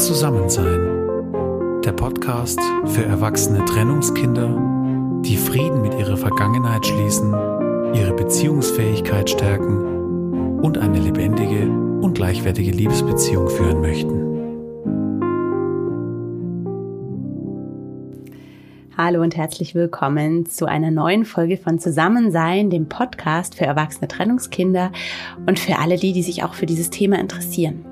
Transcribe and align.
Zusammensein. 0.00 1.82
Der 1.84 1.92
Podcast 1.92 2.58
für 2.86 3.04
erwachsene 3.04 3.62
Trennungskinder, 3.66 5.20
die 5.22 5.36
Frieden 5.36 5.82
mit 5.82 5.92
ihrer 5.92 6.16
Vergangenheit 6.16 6.86
schließen, 6.86 7.34
ihre 7.92 8.14
Beziehungsfähigkeit 8.14 9.28
stärken 9.28 10.60
und 10.62 10.78
eine 10.78 10.98
lebendige 10.98 11.68
und 12.00 12.14
gleichwertige 12.14 12.70
Liebesbeziehung 12.70 13.50
führen 13.50 13.82
möchten. 13.82 14.26
Hallo 18.96 19.20
und 19.20 19.36
herzlich 19.36 19.74
willkommen 19.74 20.46
zu 20.46 20.64
einer 20.64 20.90
neuen 20.90 21.26
Folge 21.26 21.58
von 21.58 21.78
Zusammensein, 21.78 22.70
dem 22.70 22.88
Podcast 22.88 23.54
für 23.54 23.66
erwachsene 23.66 24.08
Trennungskinder 24.08 24.92
und 25.44 25.58
für 25.58 25.78
alle 25.78 25.96
die, 25.96 26.14
die 26.14 26.22
sich 26.22 26.42
auch 26.42 26.54
für 26.54 26.64
dieses 26.64 26.88
Thema 26.88 27.18
interessieren. 27.18 27.84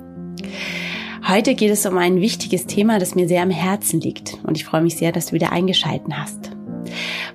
Heute 1.29 1.55
geht 1.55 1.70
es 1.70 1.84
um 1.84 1.98
ein 1.98 2.23
wichtiges 2.23 2.64
Thema, 2.64 2.98
das 2.98 3.14
mir 3.14 3.28
sehr 3.28 3.42
am 3.42 3.50
Herzen 3.50 4.00
liegt 4.00 4.38
und 4.45 4.56
ich 4.56 4.64
freue 4.64 4.80
mich 4.80 4.96
sehr, 4.96 5.12
dass 5.12 5.27
du 5.27 5.32
wieder 5.32 5.52
eingeschalten 5.52 6.16
hast. 6.16 6.52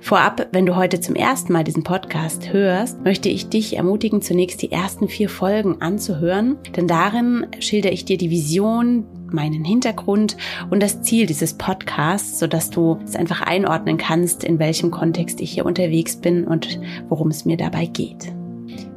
Vorab, 0.00 0.48
wenn 0.50 0.66
du 0.66 0.74
heute 0.74 0.98
zum 0.98 1.14
ersten 1.14 1.52
Mal 1.52 1.62
diesen 1.62 1.84
Podcast 1.84 2.52
hörst, 2.52 3.04
möchte 3.04 3.28
ich 3.28 3.50
dich 3.50 3.76
ermutigen, 3.76 4.20
zunächst 4.20 4.62
die 4.62 4.72
ersten 4.72 5.06
vier 5.06 5.28
Folgen 5.28 5.80
anzuhören, 5.80 6.56
denn 6.74 6.88
darin 6.88 7.46
schilder 7.60 7.92
ich 7.92 8.04
dir 8.04 8.18
die 8.18 8.30
Vision, 8.30 9.04
meinen 9.30 9.64
Hintergrund 9.64 10.36
und 10.70 10.82
das 10.82 11.02
Ziel 11.02 11.26
dieses 11.26 11.54
Podcasts, 11.54 12.40
sodass 12.40 12.70
du 12.70 12.98
es 13.04 13.14
einfach 13.14 13.42
einordnen 13.42 13.96
kannst, 13.96 14.42
in 14.42 14.58
welchem 14.58 14.90
Kontext 14.90 15.40
ich 15.40 15.52
hier 15.52 15.66
unterwegs 15.66 16.16
bin 16.16 16.48
und 16.48 16.80
worum 17.08 17.28
es 17.28 17.44
mir 17.44 17.56
dabei 17.56 17.86
geht. 17.86 18.32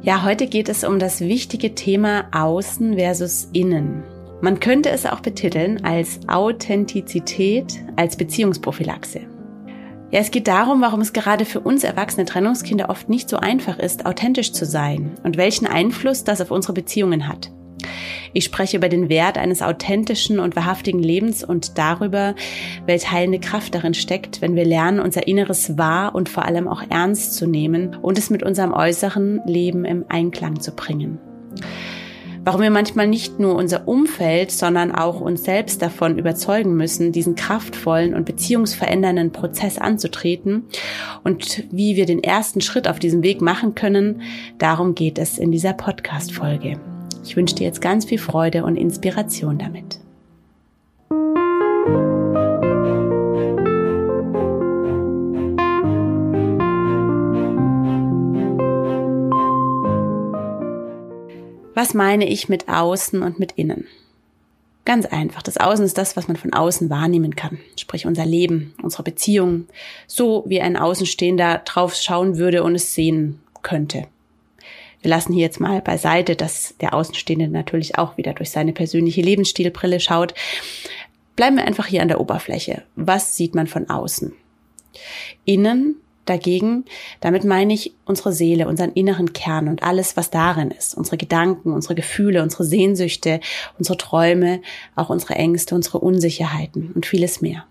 Ja, 0.02 0.24
heute 0.24 0.48
geht 0.48 0.68
es 0.68 0.82
um 0.82 0.98
das 0.98 1.20
wichtige 1.20 1.76
Thema 1.76 2.24
Außen 2.32 2.96
versus 2.96 3.48
Innen. 3.52 4.02
Man 4.40 4.60
könnte 4.60 4.90
es 4.90 5.04
auch 5.04 5.18
betiteln 5.18 5.84
als 5.84 6.20
Authentizität 6.28 7.74
als 7.96 8.16
Beziehungsprophylaxe. 8.16 9.22
Ja, 10.12 10.20
es 10.20 10.30
geht 10.30 10.46
darum, 10.46 10.80
warum 10.80 11.00
es 11.00 11.12
gerade 11.12 11.44
für 11.44 11.58
uns 11.58 11.82
erwachsene 11.82 12.24
Trennungskinder 12.24 12.88
oft 12.88 13.08
nicht 13.08 13.28
so 13.28 13.38
einfach 13.38 13.80
ist, 13.80 14.06
authentisch 14.06 14.52
zu 14.52 14.64
sein 14.64 15.16
und 15.24 15.36
welchen 15.36 15.66
Einfluss 15.66 16.22
das 16.22 16.40
auf 16.40 16.52
unsere 16.52 16.72
Beziehungen 16.72 17.26
hat. 17.26 17.50
Ich 18.32 18.44
spreche 18.44 18.76
über 18.76 18.88
den 18.88 19.08
Wert 19.08 19.38
eines 19.38 19.60
authentischen 19.60 20.38
und 20.38 20.54
wahrhaftigen 20.54 21.02
Lebens 21.02 21.42
und 21.42 21.76
darüber, 21.76 22.36
welche 22.86 23.10
heilende 23.10 23.40
Kraft 23.40 23.74
darin 23.74 23.94
steckt, 23.94 24.40
wenn 24.40 24.54
wir 24.54 24.64
lernen, 24.64 25.00
unser 25.00 25.26
Inneres 25.26 25.76
wahr 25.78 26.14
und 26.14 26.28
vor 26.28 26.44
allem 26.44 26.68
auch 26.68 26.82
ernst 26.88 27.34
zu 27.34 27.48
nehmen 27.48 27.96
und 27.96 28.18
es 28.18 28.30
mit 28.30 28.44
unserem 28.44 28.72
äußeren 28.72 29.40
Leben 29.46 29.84
im 29.84 30.04
Einklang 30.08 30.60
zu 30.60 30.72
bringen 30.72 31.18
warum 32.44 32.62
wir 32.62 32.70
manchmal 32.70 33.06
nicht 33.06 33.38
nur 33.38 33.54
unser 33.54 33.88
Umfeld, 33.88 34.50
sondern 34.50 34.94
auch 34.94 35.20
uns 35.20 35.44
selbst 35.44 35.82
davon 35.82 36.18
überzeugen 36.18 36.76
müssen, 36.76 37.12
diesen 37.12 37.34
kraftvollen 37.34 38.14
und 38.14 38.24
beziehungsverändernden 38.24 39.32
Prozess 39.32 39.78
anzutreten 39.78 40.64
und 41.24 41.64
wie 41.70 41.96
wir 41.96 42.06
den 42.06 42.22
ersten 42.22 42.60
Schritt 42.60 42.88
auf 42.88 42.98
diesem 42.98 43.22
Weg 43.22 43.40
machen 43.40 43.74
können, 43.74 44.22
darum 44.58 44.94
geht 44.94 45.18
es 45.18 45.38
in 45.38 45.52
dieser 45.52 45.72
Podcast-Folge. 45.72 46.80
Ich 47.24 47.36
wünsche 47.36 47.56
dir 47.56 47.64
jetzt 47.64 47.80
ganz 47.80 48.04
viel 48.04 48.18
Freude 48.18 48.64
und 48.64 48.76
Inspiration 48.76 49.58
damit. 49.58 49.97
Was 61.78 61.94
meine 61.94 62.28
ich 62.28 62.48
mit 62.48 62.68
außen 62.68 63.22
und 63.22 63.38
mit 63.38 63.52
innen? 63.52 63.86
Ganz 64.84 65.06
einfach. 65.06 65.44
Das 65.44 65.58
Außen 65.58 65.84
ist 65.84 65.96
das, 65.96 66.16
was 66.16 66.26
man 66.26 66.36
von 66.36 66.52
außen 66.52 66.90
wahrnehmen 66.90 67.36
kann. 67.36 67.60
Sprich 67.78 68.04
unser 68.04 68.26
Leben, 68.26 68.74
unsere 68.82 69.04
Beziehungen. 69.04 69.68
So 70.08 70.42
wie 70.48 70.60
ein 70.60 70.76
Außenstehender 70.76 71.62
drauf 71.64 71.94
schauen 71.94 72.36
würde 72.36 72.64
und 72.64 72.74
es 72.74 72.96
sehen 72.96 73.38
könnte. 73.62 74.08
Wir 75.02 75.10
lassen 75.10 75.32
hier 75.32 75.42
jetzt 75.42 75.60
mal 75.60 75.80
beiseite, 75.80 76.34
dass 76.34 76.74
der 76.80 76.94
Außenstehende 76.94 77.46
natürlich 77.46 77.96
auch 77.96 78.16
wieder 78.16 78.32
durch 78.32 78.50
seine 78.50 78.72
persönliche 78.72 79.22
Lebensstilbrille 79.22 80.00
schaut. 80.00 80.34
Bleiben 81.36 81.58
wir 81.58 81.64
einfach 81.64 81.86
hier 81.86 82.02
an 82.02 82.08
der 82.08 82.20
Oberfläche. 82.20 82.82
Was 82.96 83.36
sieht 83.36 83.54
man 83.54 83.68
von 83.68 83.88
außen? 83.88 84.32
Innen 85.44 85.94
dagegen, 86.28 86.84
damit 87.20 87.44
meine 87.44 87.72
ich 87.74 87.94
unsere 88.04 88.32
Seele, 88.32 88.68
unseren 88.68 88.92
inneren 88.92 89.32
Kern 89.32 89.68
und 89.68 89.82
alles, 89.82 90.16
was 90.16 90.30
darin 90.30 90.70
ist. 90.70 90.94
Unsere 90.94 91.16
Gedanken, 91.16 91.72
unsere 91.72 91.94
Gefühle, 91.94 92.42
unsere 92.42 92.64
Sehnsüchte, 92.64 93.40
unsere 93.78 93.96
Träume, 93.96 94.60
auch 94.96 95.10
unsere 95.10 95.34
Ängste, 95.34 95.74
unsere 95.74 95.98
Unsicherheiten 95.98 96.92
und 96.94 97.06
vieles 97.06 97.40
mehr. 97.40 97.64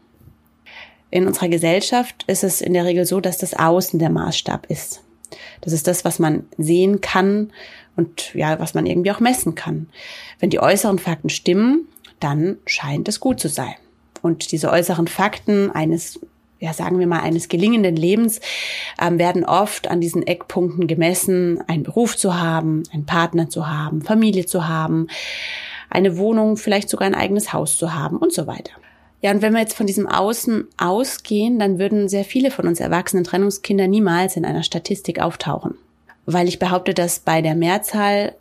In 1.09 1.27
unserer 1.27 1.47
Gesellschaft 1.47 2.25
ist 2.27 2.43
es 2.43 2.61
in 2.61 2.73
der 2.73 2.85
Regel 2.85 3.05
so, 3.05 3.21
dass 3.21 3.37
das 3.37 3.53
Außen 3.53 3.99
der 3.99 4.09
Maßstab 4.09 4.65
ist. 4.69 5.01
Das 5.61 5.73
ist 5.73 5.87
das, 5.87 6.05
was 6.05 6.19
man 6.19 6.45
sehen 6.57 7.01
kann 7.01 7.51
und 7.95 8.33
ja, 8.33 8.59
was 8.59 8.73
man 8.73 8.85
irgendwie 8.85 9.11
auch 9.11 9.19
messen 9.19 9.55
kann. 9.55 9.89
Wenn 10.39 10.49
die 10.49 10.59
äußeren 10.59 10.99
Fakten 10.99 11.29
stimmen, 11.29 11.87
dann 12.19 12.57
scheint 12.65 13.07
es 13.07 13.19
gut 13.19 13.39
zu 13.39 13.49
sein. 13.49 13.75
Und 14.21 14.51
diese 14.51 14.69
äußeren 14.69 15.07
Fakten 15.07 15.71
eines 15.71 16.19
ja, 16.59 16.73
sagen 16.73 16.99
wir 16.99 17.07
mal, 17.07 17.21
eines 17.21 17.49
gelingenden 17.49 17.95
Lebens 17.95 18.39
ähm, 19.01 19.19
werden 19.19 19.45
oft 19.45 19.89
an 19.89 20.01
diesen 20.01 20.25
Eckpunkten 20.25 20.87
gemessen, 20.87 21.61
einen 21.67 21.83
Beruf 21.83 22.17
zu 22.17 22.39
haben, 22.39 22.83
einen 22.91 23.05
Partner 23.05 23.49
zu 23.49 23.67
haben, 23.67 24.01
Familie 24.01 24.45
zu 24.45 24.67
haben, 24.67 25.07
eine 25.89 26.17
Wohnung, 26.17 26.57
vielleicht 26.57 26.89
sogar 26.89 27.07
ein 27.07 27.15
eigenes 27.15 27.53
Haus 27.53 27.77
zu 27.77 27.93
haben 27.93 28.17
und 28.17 28.33
so 28.33 28.47
weiter. 28.47 28.71
Ja, 29.21 29.31
und 29.31 29.41
wenn 29.41 29.53
wir 29.53 29.59
jetzt 29.59 29.75
von 29.75 29.87
diesem 29.87 30.07
Außen 30.07 30.67
ausgehen, 30.77 31.57
dann 31.57 31.79
würden 31.79 32.07
sehr 32.07 32.23
viele 32.23 32.51
von 32.51 32.67
uns 32.67 32.79
erwachsenen 32.79 33.23
Trennungskinder 33.23 33.87
niemals 33.87 34.35
in 34.35 34.45
einer 34.45 34.63
Statistik 34.63 35.19
auftauchen. 35.19 35.75
Weil 36.25 36.47
ich 36.47 36.59
behaupte, 36.59 36.93
dass 36.93 37.19
bei 37.19 37.41
der 37.41 37.55
Mehrzahl 37.55 38.35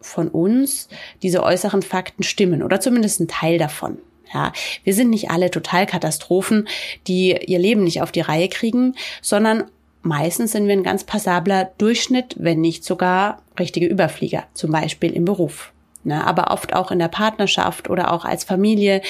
von 0.00 0.28
uns 0.28 0.88
diese 1.22 1.42
äußeren 1.42 1.82
Fakten 1.82 2.22
stimmen 2.22 2.62
oder 2.62 2.80
zumindest 2.80 3.20
ein 3.20 3.28
Teil 3.28 3.58
davon. 3.58 3.98
Ja, 4.32 4.52
wir 4.84 4.94
sind 4.94 5.10
nicht 5.10 5.30
alle 5.30 5.50
Totalkatastrophen, 5.50 6.68
die 7.06 7.36
ihr 7.46 7.58
Leben 7.58 7.84
nicht 7.84 8.02
auf 8.02 8.12
die 8.12 8.20
Reihe 8.20 8.48
kriegen, 8.48 8.94
sondern 9.22 9.64
meistens 10.02 10.52
sind 10.52 10.66
wir 10.66 10.74
ein 10.74 10.82
ganz 10.82 11.04
passabler 11.04 11.70
Durchschnitt, 11.78 12.34
wenn 12.38 12.60
nicht 12.60 12.84
sogar 12.84 13.42
richtige 13.58 13.86
Überflieger, 13.86 14.44
zum 14.54 14.72
Beispiel 14.72 15.12
im 15.12 15.24
Beruf. 15.24 15.72
Ne, 16.04 16.24
aber 16.24 16.52
oft 16.52 16.72
auch 16.72 16.92
in 16.92 17.00
der 17.00 17.08
Partnerschaft 17.08 17.90
oder 17.90 18.12
auch 18.12 18.24
als 18.24 18.44
Familie. 18.44 19.02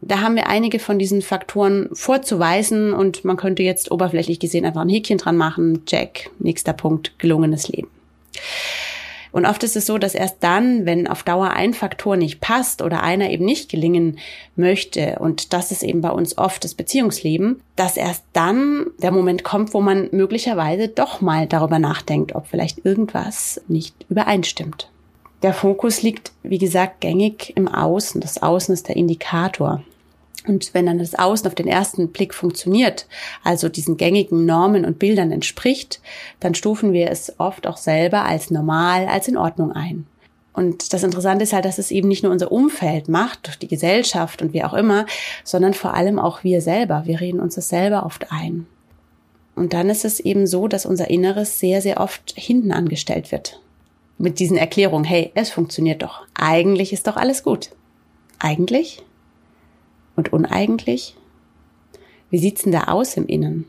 Da 0.00 0.20
haben 0.20 0.36
wir 0.36 0.46
einige 0.46 0.78
von 0.78 0.96
diesen 0.96 1.22
Faktoren 1.22 1.88
vorzuweisen 1.92 2.92
und 2.92 3.24
man 3.24 3.36
könnte 3.36 3.64
jetzt 3.64 3.90
oberflächlich 3.90 4.38
gesehen 4.38 4.64
einfach 4.64 4.82
ein 4.82 4.88
Häkchen 4.88 5.18
dran 5.18 5.36
machen. 5.36 5.82
Jack, 5.88 6.30
nächster 6.38 6.72
Punkt, 6.72 7.18
gelungenes 7.18 7.66
Leben. 7.66 7.88
Und 9.32 9.46
oft 9.46 9.62
ist 9.62 9.76
es 9.76 9.86
so, 9.86 9.98
dass 9.98 10.14
erst 10.14 10.38
dann, 10.40 10.86
wenn 10.86 11.06
auf 11.06 11.22
Dauer 11.22 11.50
ein 11.50 11.74
Faktor 11.74 12.16
nicht 12.16 12.40
passt 12.40 12.82
oder 12.82 13.02
einer 13.02 13.30
eben 13.30 13.44
nicht 13.44 13.70
gelingen 13.70 14.18
möchte, 14.56 15.18
und 15.20 15.52
das 15.52 15.70
ist 15.70 15.82
eben 15.82 16.00
bei 16.00 16.10
uns 16.10 16.36
oft 16.36 16.64
das 16.64 16.74
Beziehungsleben, 16.74 17.62
dass 17.76 17.96
erst 17.96 18.24
dann 18.32 18.86
der 18.98 19.12
Moment 19.12 19.44
kommt, 19.44 19.72
wo 19.74 19.80
man 19.80 20.08
möglicherweise 20.12 20.88
doch 20.88 21.20
mal 21.20 21.46
darüber 21.46 21.78
nachdenkt, 21.78 22.34
ob 22.34 22.46
vielleicht 22.46 22.84
irgendwas 22.84 23.60
nicht 23.68 23.94
übereinstimmt. 24.08 24.88
Der 25.42 25.54
Fokus 25.54 26.02
liegt, 26.02 26.32
wie 26.42 26.58
gesagt, 26.58 27.00
gängig 27.00 27.52
im 27.56 27.66
Außen. 27.66 28.20
Das 28.20 28.42
Außen 28.42 28.74
ist 28.74 28.88
der 28.88 28.96
Indikator. 28.96 29.82
Und 30.46 30.72
wenn 30.72 30.86
dann 30.86 30.98
das 30.98 31.14
Außen 31.14 31.46
auf 31.46 31.54
den 31.54 31.68
ersten 31.68 32.08
Blick 32.08 32.34
funktioniert, 32.34 33.06
also 33.44 33.68
diesen 33.68 33.96
gängigen 33.96 34.46
Normen 34.46 34.84
und 34.84 34.98
Bildern 34.98 35.32
entspricht, 35.32 36.00
dann 36.40 36.54
stufen 36.54 36.92
wir 36.92 37.10
es 37.10 37.38
oft 37.38 37.66
auch 37.66 37.76
selber 37.76 38.24
als 38.24 38.50
normal, 38.50 39.06
als 39.06 39.28
in 39.28 39.36
Ordnung 39.36 39.72
ein. 39.72 40.06
Und 40.52 40.92
das 40.92 41.02
Interessante 41.04 41.44
ist 41.44 41.52
halt, 41.52 41.64
dass 41.64 41.78
es 41.78 41.90
eben 41.90 42.08
nicht 42.08 42.22
nur 42.22 42.32
unser 42.32 42.50
Umfeld 42.50 43.08
macht, 43.08 43.62
die 43.62 43.68
Gesellschaft 43.68 44.42
und 44.42 44.52
wie 44.52 44.64
auch 44.64 44.74
immer, 44.74 45.06
sondern 45.44 45.74
vor 45.74 45.94
allem 45.94 46.18
auch 46.18 46.42
wir 46.42 46.60
selber. 46.60 47.02
Wir 47.06 47.20
reden 47.20 47.40
uns 47.40 47.54
das 47.54 47.68
selber 47.68 48.04
oft 48.04 48.32
ein. 48.32 48.66
Und 49.54 49.72
dann 49.72 49.90
ist 49.90 50.04
es 50.04 50.20
eben 50.20 50.46
so, 50.46 50.68
dass 50.68 50.86
unser 50.86 51.10
Inneres 51.10 51.58
sehr, 51.58 51.82
sehr 51.82 52.00
oft 52.00 52.32
hinten 52.36 52.72
angestellt 52.72 53.30
wird. 53.30 53.60
Mit 54.18 54.38
diesen 54.38 54.56
Erklärungen, 54.56 55.04
hey, 55.04 55.30
es 55.34 55.50
funktioniert 55.50 56.02
doch. 56.02 56.22
Eigentlich 56.34 56.92
ist 56.92 57.06
doch 57.06 57.16
alles 57.16 57.42
gut. 57.42 57.70
Eigentlich? 58.38 59.02
Und 60.20 60.32
uneigentlich? 60.32 61.16
Wie 62.28 62.38
sieht's 62.38 62.62
denn 62.62 62.72
da 62.72 62.84
aus 62.84 63.16
im 63.16 63.26
Innen? 63.26 63.64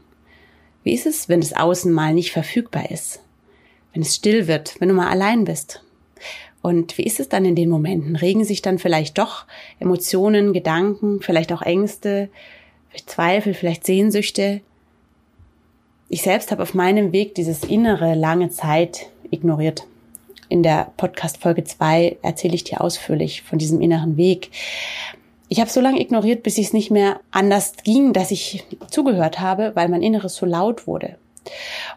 Wie 0.83 0.93
ist 0.93 1.05
es, 1.05 1.29
wenn 1.29 1.41
das 1.41 1.53
Außen 1.53 1.91
mal 1.91 2.13
nicht 2.13 2.31
verfügbar 2.31 2.91
ist? 2.91 3.21
Wenn 3.93 4.01
es 4.01 4.15
still 4.15 4.47
wird, 4.47 4.75
wenn 4.79 4.89
du 4.89 4.95
mal 4.95 5.09
allein 5.09 5.45
bist? 5.45 5.83
Und 6.61 6.97
wie 6.97 7.03
ist 7.03 7.19
es 7.19 7.29
dann 7.29 7.45
in 7.45 7.55
den 7.55 7.69
Momenten? 7.69 8.15
Regen 8.15 8.43
sich 8.43 8.61
dann 8.61 8.79
vielleicht 8.79 9.17
doch 9.17 9.45
Emotionen, 9.79 10.53
Gedanken, 10.53 11.21
vielleicht 11.21 11.51
auch 11.53 11.61
Ängste, 11.61 12.29
vielleicht 12.89 13.09
Zweifel, 13.09 13.53
vielleicht 13.53 13.85
Sehnsüchte? 13.85 14.61
Ich 16.09 16.21
selbst 16.21 16.51
habe 16.51 16.61
auf 16.61 16.73
meinem 16.73 17.13
Weg 17.13 17.35
dieses 17.35 17.63
Innere 17.63 18.13
lange 18.13 18.49
Zeit 18.49 19.09
ignoriert. 19.31 19.87
In 20.49 20.63
der 20.63 20.91
Podcast 20.97 21.37
Folge 21.37 21.63
2 21.63 22.17
erzähle 22.21 22.55
ich 22.55 22.65
dir 22.65 22.81
ausführlich 22.81 23.41
von 23.41 23.57
diesem 23.57 23.79
inneren 23.79 24.17
Weg. 24.17 24.51
Ich 25.51 25.59
habe 25.59 25.69
so 25.69 25.81
lange 25.81 25.99
ignoriert, 25.99 26.43
bis 26.43 26.57
es 26.57 26.71
nicht 26.71 26.91
mehr 26.91 27.19
anders 27.29 27.73
ging, 27.83 28.13
dass 28.13 28.31
ich 28.31 28.63
zugehört 28.89 29.41
habe, 29.41 29.73
weil 29.75 29.89
mein 29.89 30.01
Inneres 30.01 30.37
so 30.37 30.45
laut 30.45 30.87
wurde. 30.87 31.17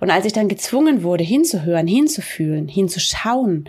Und 0.00 0.10
als 0.10 0.24
ich 0.24 0.32
dann 0.32 0.48
gezwungen 0.48 1.04
wurde, 1.04 1.22
hinzuhören, 1.22 1.86
hinzufühlen, 1.86 2.66
hinzuschauen, 2.66 3.68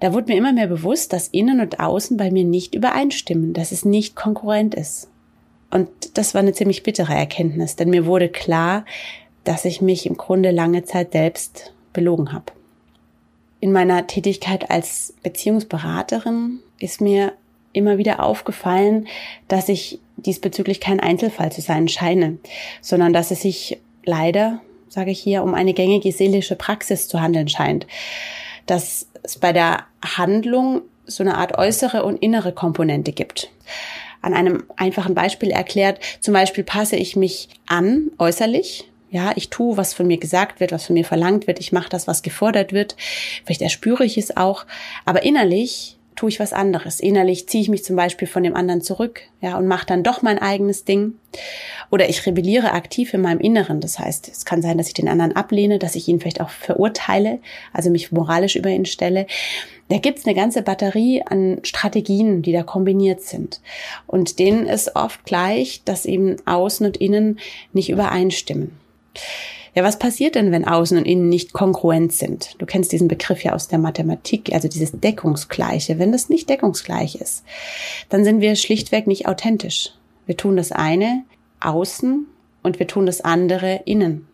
da 0.00 0.12
wurde 0.12 0.32
mir 0.32 0.36
immer 0.36 0.52
mehr 0.52 0.66
bewusst, 0.66 1.12
dass 1.12 1.28
Innen 1.28 1.60
und 1.60 1.78
Außen 1.78 2.16
bei 2.16 2.32
mir 2.32 2.42
nicht 2.42 2.74
übereinstimmen, 2.74 3.52
dass 3.52 3.70
es 3.70 3.84
nicht 3.84 4.16
konkurrent 4.16 4.74
ist. 4.74 5.08
Und 5.70 5.88
das 6.14 6.34
war 6.34 6.40
eine 6.40 6.52
ziemlich 6.52 6.82
bittere 6.82 7.14
Erkenntnis, 7.14 7.76
denn 7.76 7.90
mir 7.90 8.06
wurde 8.06 8.28
klar, 8.28 8.84
dass 9.44 9.64
ich 9.64 9.80
mich 9.80 10.06
im 10.06 10.16
Grunde 10.16 10.50
lange 10.50 10.82
Zeit 10.82 11.12
selbst 11.12 11.72
belogen 11.92 12.32
habe. 12.32 12.46
In 13.60 13.70
meiner 13.70 14.08
Tätigkeit 14.08 14.72
als 14.72 15.14
Beziehungsberaterin 15.22 16.58
ist 16.80 17.00
mir 17.00 17.34
immer 17.74 17.98
wieder 17.98 18.22
aufgefallen, 18.22 19.06
dass 19.48 19.68
ich 19.68 20.00
diesbezüglich 20.16 20.80
kein 20.80 21.00
Einzelfall 21.00 21.52
zu 21.52 21.60
sein 21.60 21.88
scheine, 21.88 22.38
sondern 22.80 23.12
dass 23.12 23.30
es 23.30 23.42
sich 23.42 23.78
leider, 24.04 24.60
sage 24.88 25.10
ich 25.10 25.20
hier, 25.20 25.42
um 25.42 25.54
eine 25.54 25.74
gängige 25.74 26.12
seelische 26.12 26.56
Praxis 26.56 27.08
zu 27.08 27.20
handeln 27.20 27.48
scheint. 27.48 27.86
Dass 28.66 29.08
es 29.22 29.38
bei 29.38 29.52
der 29.52 29.84
Handlung 30.02 30.82
so 31.06 31.22
eine 31.22 31.36
Art 31.36 31.58
äußere 31.58 32.04
und 32.04 32.16
innere 32.16 32.52
Komponente 32.52 33.12
gibt. 33.12 33.50
An 34.22 34.32
einem 34.32 34.64
einfachen 34.76 35.14
Beispiel 35.14 35.50
erklärt, 35.50 36.00
zum 36.20 36.32
Beispiel 36.32 36.64
passe 36.64 36.96
ich 36.96 37.14
mich 37.14 37.48
an 37.66 38.10
äußerlich, 38.18 38.88
ja, 39.10 39.32
ich 39.36 39.48
tue, 39.48 39.76
was 39.76 39.94
von 39.94 40.08
mir 40.08 40.18
gesagt 40.18 40.58
wird, 40.58 40.72
was 40.72 40.86
von 40.86 40.94
mir 40.94 41.04
verlangt 41.04 41.46
wird, 41.46 41.60
ich 41.60 41.70
mache 41.70 41.88
das, 41.88 42.08
was 42.08 42.22
gefordert 42.22 42.72
wird, 42.72 42.96
vielleicht 43.44 43.62
erspüre 43.62 44.04
ich 44.04 44.18
es 44.18 44.36
auch, 44.36 44.66
aber 45.04 45.22
innerlich 45.22 45.98
tue 46.16 46.28
ich 46.28 46.40
was 46.40 46.52
anderes. 46.52 47.00
Innerlich 47.00 47.48
ziehe 47.48 47.62
ich 47.62 47.68
mich 47.68 47.84
zum 47.84 47.96
Beispiel 47.96 48.28
von 48.28 48.42
dem 48.42 48.56
anderen 48.56 48.80
zurück, 48.80 49.22
ja, 49.40 49.56
und 49.56 49.66
mache 49.66 49.86
dann 49.86 50.02
doch 50.02 50.22
mein 50.22 50.38
eigenes 50.38 50.84
Ding. 50.84 51.14
Oder 51.90 52.08
ich 52.08 52.24
rebelliere 52.26 52.72
aktiv 52.72 53.12
in 53.14 53.20
meinem 53.20 53.40
Inneren. 53.40 53.80
Das 53.80 53.98
heißt, 53.98 54.28
es 54.28 54.44
kann 54.44 54.62
sein, 54.62 54.78
dass 54.78 54.88
ich 54.88 54.94
den 54.94 55.08
anderen 55.08 55.36
ablehne, 55.36 55.78
dass 55.78 55.94
ich 55.96 56.08
ihn 56.08 56.20
vielleicht 56.20 56.40
auch 56.40 56.50
verurteile, 56.50 57.40
also 57.72 57.90
mich 57.90 58.12
moralisch 58.12 58.56
über 58.56 58.70
ihn 58.70 58.86
stelle. 58.86 59.26
Da 59.88 59.98
gibt's 59.98 60.26
eine 60.26 60.34
ganze 60.34 60.62
Batterie 60.62 61.22
an 61.26 61.58
Strategien, 61.62 62.42
die 62.42 62.52
da 62.52 62.62
kombiniert 62.62 63.20
sind. 63.20 63.60
Und 64.06 64.38
denen 64.38 64.66
ist 64.66 64.96
oft 64.96 65.24
gleich, 65.24 65.82
dass 65.84 66.06
eben 66.06 66.36
Außen 66.46 66.86
und 66.86 66.96
Innen 66.96 67.38
nicht 67.72 67.90
übereinstimmen. 67.90 68.72
Ja, 69.74 69.82
was 69.82 69.98
passiert 69.98 70.36
denn, 70.36 70.52
wenn 70.52 70.64
Außen 70.64 70.96
und 70.96 71.04
Innen 71.04 71.28
nicht 71.28 71.52
kongruent 71.52 72.12
sind? 72.12 72.54
Du 72.58 72.66
kennst 72.66 72.92
diesen 72.92 73.08
Begriff 73.08 73.42
ja 73.42 73.54
aus 73.54 73.66
der 73.66 73.78
Mathematik, 73.78 74.52
also 74.52 74.68
dieses 74.68 74.92
Deckungsgleiche. 74.92 75.98
Wenn 75.98 76.12
das 76.12 76.28
nicht 76.28 76.48
deckungsgleich 76.48 77.16
ist, 77.16 77.44
dann 78.08 78.24
sind 78.24 78.40
wir 78.40 78.54
schlichtweg 78.54 79.08
nicht 79.08 79.26
authentisch. 79.26 79.90
Wir 80.26 80.36
tun 80.36 80.56
das 80.56 80.70
eine 80.70 81.24
außen 81.60 82.26
und 82.62 82.78
wir 82.78 82.86
tun 82.86 83.06
das 83.06 83.20
andere 83.20 83.80
innen. 83.84 84.28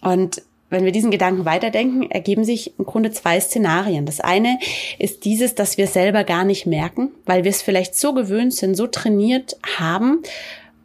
Und 0.00 0.42
wenn 0.70 0.84
wir 0.84 0.92
diesen 0.92 1.10
Gedanken 1.10 1.44
weiterdenken, 1.44 2.10
ergeben 2.10 2.44
sich 2.44 2.78
im 2.78 2.86
Grunde 2.86 3.12
zwei 3.12 3.38
Szenarien. 3.38 4.06
Das 4.06 4.20
eine 4.20 4.58
ist 4.98 5.24
dieses, 5.24 5.54
dass 5.54 5.78
wir 5.78 5.86
selber 5.86 6.24
gar 6.24 6.44
nicht 6.44 6.66
merken, 6.66 7.10
weil 7.26 7.44
wir 7.44 7.50
es 7.50 7.62
vielleicht 7.62 7.94
so 7.94 8.14
gewöhnt 8.14 8.54
sind, 8.54 8.74
so 8.74 8.86
trainiert 8.86 9.56
haben, 9.78 10.22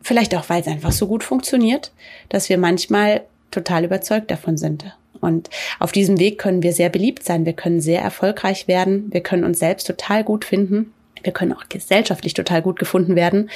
vielleicht 0.02 0.36
auch, 0.36 0.50
weil 0.50 0.62
es 0.62 0.68
einfach 0.68 0.92
so 0.92 1.08
gut 1.08 1.24
funktioniert, 1.24 1.92
dass 2.28 2.50
wir 2.50 2.58
manchmal 2.58 3.24
total 3.52 3.86
überzeugt 3.86 4.32
davon 4.32 4.58
sind. 4.58 4.96
Und 5.22 5.50
auf 5.80 5.92
diesem 5.92 6.20
Weg 6.20 6.38
können 6.38 6.64
wir 6.64 6.74
sehr 6.74 6.90
beliebt 6.90 7.24
sein, 7.24 7.46
wir 7.46 7.54
können 7.54 7.82
sehr 7.82 8.02
erfolgreich 8.02 8.68
werden, 8.68 9.12
wir 9.12 9.22
können 9.22 9.44
uns 9.44 9.60
selbst 9.60 9.88
total 9.88 10.24
gut 10.24 10.46
finden, 10.46 10.94
wir 11.24 11.34
können 11.34 11.54
auch 11.54 11.68
gesellschaftlich 11.68 12.34
total 12.34 12.62
gut 12.62 12.80
gefunden 12.80 13.16
werden. 13.16 13.50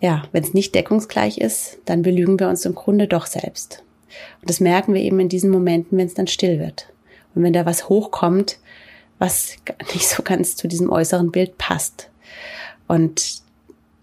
Ja, 0.00 0.24
wenn 0.32 0.42
es 0.42 0.52
nicht 0.52 0.74
deckungsgleich 0.74 1.38
ist, 1.38 1.78
dann 1.84 2.02
belügen 2.02 2.38
wir 2.38 2.48
uns 2.48 2.64
im 2.64 2.74
Grunde 2.74 3.06
doch 3.06 3.26
selbst. 3.26 3.82
Und 4.40 4.50
das 4.50 4.60
merken 4.60 4.94
wir 4.94 5.00
eben 5.00 5.20
in 5.20 5.28
diesen 5.28 5.50
Momenten, 5.50 5.96
wenn 5.96 6.06
es 6.06 6.14
dann 6.14 6.26
still 6.26 6.58
wird. 6.58 6.88
Und 7.34 7.42
wenn 7.42 7.52
da 7.52 7.64
was 7.64 7.88
hochkommt, 7.88 8.58
was 9.18 9.56
nicht 9.94 10.08
so 10.08 10.22
ganz 10.22 10.56
zu 10.56 10.68
diesem 10.68 10.90
äußeren 10.90 11.30
Bild 11.30 11.56
passt. 11.56 12.10
Und 12.88 13.41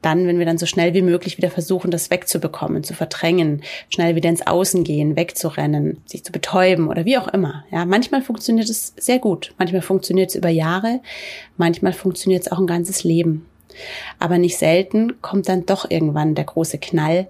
dann, 0.01 0.27
wenn 0.27 0.39
wir 0.39 0.45
dann 0.45 0.57
so 0.57 0.65
schnell 0.65 0.93
wie 0.93 1.01
möglich 1.01 1.37
wieder 1.37 1.49
versuchen, 1.49 1.91
das 1.91 2.09
wegzubekommen, 2.09 2.83
zu 2.83 2.93
verdrängen, 2.93 3.63
schnell 3.89 4.15
wieder 4.15 4.29
ins 4.29 4.45
Außen 4.45 4.83
gehen, 4.83 5.15
wegzurennen, 5.15 6.01
sich 6.05 6.23
zu 6.23 6.31
betäuben 6.31 6.87
oder 6.87 7.05
wie 7.05 7.17
auch 7.17 7.27
immer. 7.27 7.65
Ja, 7.71 7.85
manchmal 7.85 8.21
funktioniert 8.21 8.69
es 8.69 8.93
sehr 8.97 9.19
gut. 9.19 9.53
Manchmal 9.57 9.81
funktioniert 9.81 10.29
es 10.29 10.35
über 10.35 10.49
Jahre. 10.49 11.01
Manchmal 11.57 11.93
funktioniert 11.93 12.43
es 12.43 12.51
auch 12.51 12.59
ein 12.59 12.67
ganzes 12.67 13.03
Leben. 13.03 13.45
Aber 14.19 14.37
nicht 14.37 14.57
selten 14.57 15.21
kommt 15.21 15.49
dann 15.49 15.65
doch 15.65 15.89
irgendwann 15.89 16.35
der 16.35 16.45
große 16.45 16.77
Knall, 16.77 17.27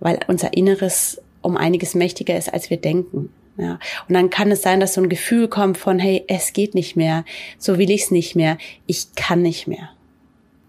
weil 0.00 0.20
unser 0.28 0.54
Inneres 0.54 1.20
um 1.42 1.56
einiges 1.56 1.94
mächtiger 1.94 2.36
ist, 2.36 2.52
als 2.52 2.70
wir 2.70 2.76
denken. 2.76 3.30
Ja, 3.58 3.78
und 4.08 4.14
dann 4.14 4.30
kann 4.30 4.50
es 4.50 4.62
sein, 4.62 4.80
dass 4.80 4.94
so 4.94 5.02
ein 5.02 5.10
Gefühl 5.10 5.46
kommt 5.46 5.76
von, 5.76 5.98
hey, 5.98 6.24
es 6.26 6.54
geht 6.54 6.74
nicht 6.74 6.96
mehr, 6.96 7.24
so 7.58 7.76
will 7.76 7.90
ich 7.90 8.04
es 8.04 8.10
nicht 8.10 8.34
mehr, 8.34 8.56
ich 8.86 9.14
kann 9.14 9.42
nicht 9.42 9.66
mehr. 9.66 9.90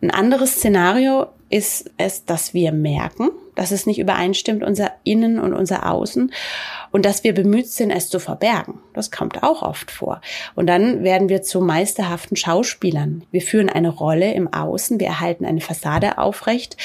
Ein 0.03 0.11
anderes 0.11 0.55
Szenario 0.55 1.27
ist 1.49 1.89
es, 1.95 2.25
dass 2.25 2.53
wir 2.53 2.73
merken, 2.73 3.29
dass 3.55 3.71
es 3.71 3.85
nicht 3.85 3.99
übereinstimmt, 3.99 4.61
unser 4.61 4.91
Innen 5.05 5.39
und 5.39 5.53
unser 5.53 5.89
Außen, 5.89 6.33
und 6.91 7.05
dass 7.05 7.23
wir 7.23 7.33
bemüht 7.33 7.69
sind, 7.69 7.89
es 7.89 8.09
zu 8.09 8.19
verbergen. 8.19 8.79
Das 8.93 9.11
kommt 9.11 9.43
auch 9.43 9.61
oft 9.61 9.91
vor. 9.91 10.19
Und 10.55 10.67
dann 10.67 11.05
werden 11.05 11.29
wir 11.29 11.41
zu 11.41 11.61
meisterhaften 11.61 12.35
Schauspielern. 12.35 13.23
Wir 13.31 13.41
führen 13.41 13.69
eine 13.69 13.87
Rolle 13.87 14.33
im 14.33 14.53
Außen, 14.53 14.99
wir 14.99 15.07
erhalten 15.07 15.45
eine 15.45 15.61
Fassade 15.61 16.17
aufrecht 16.17 16.75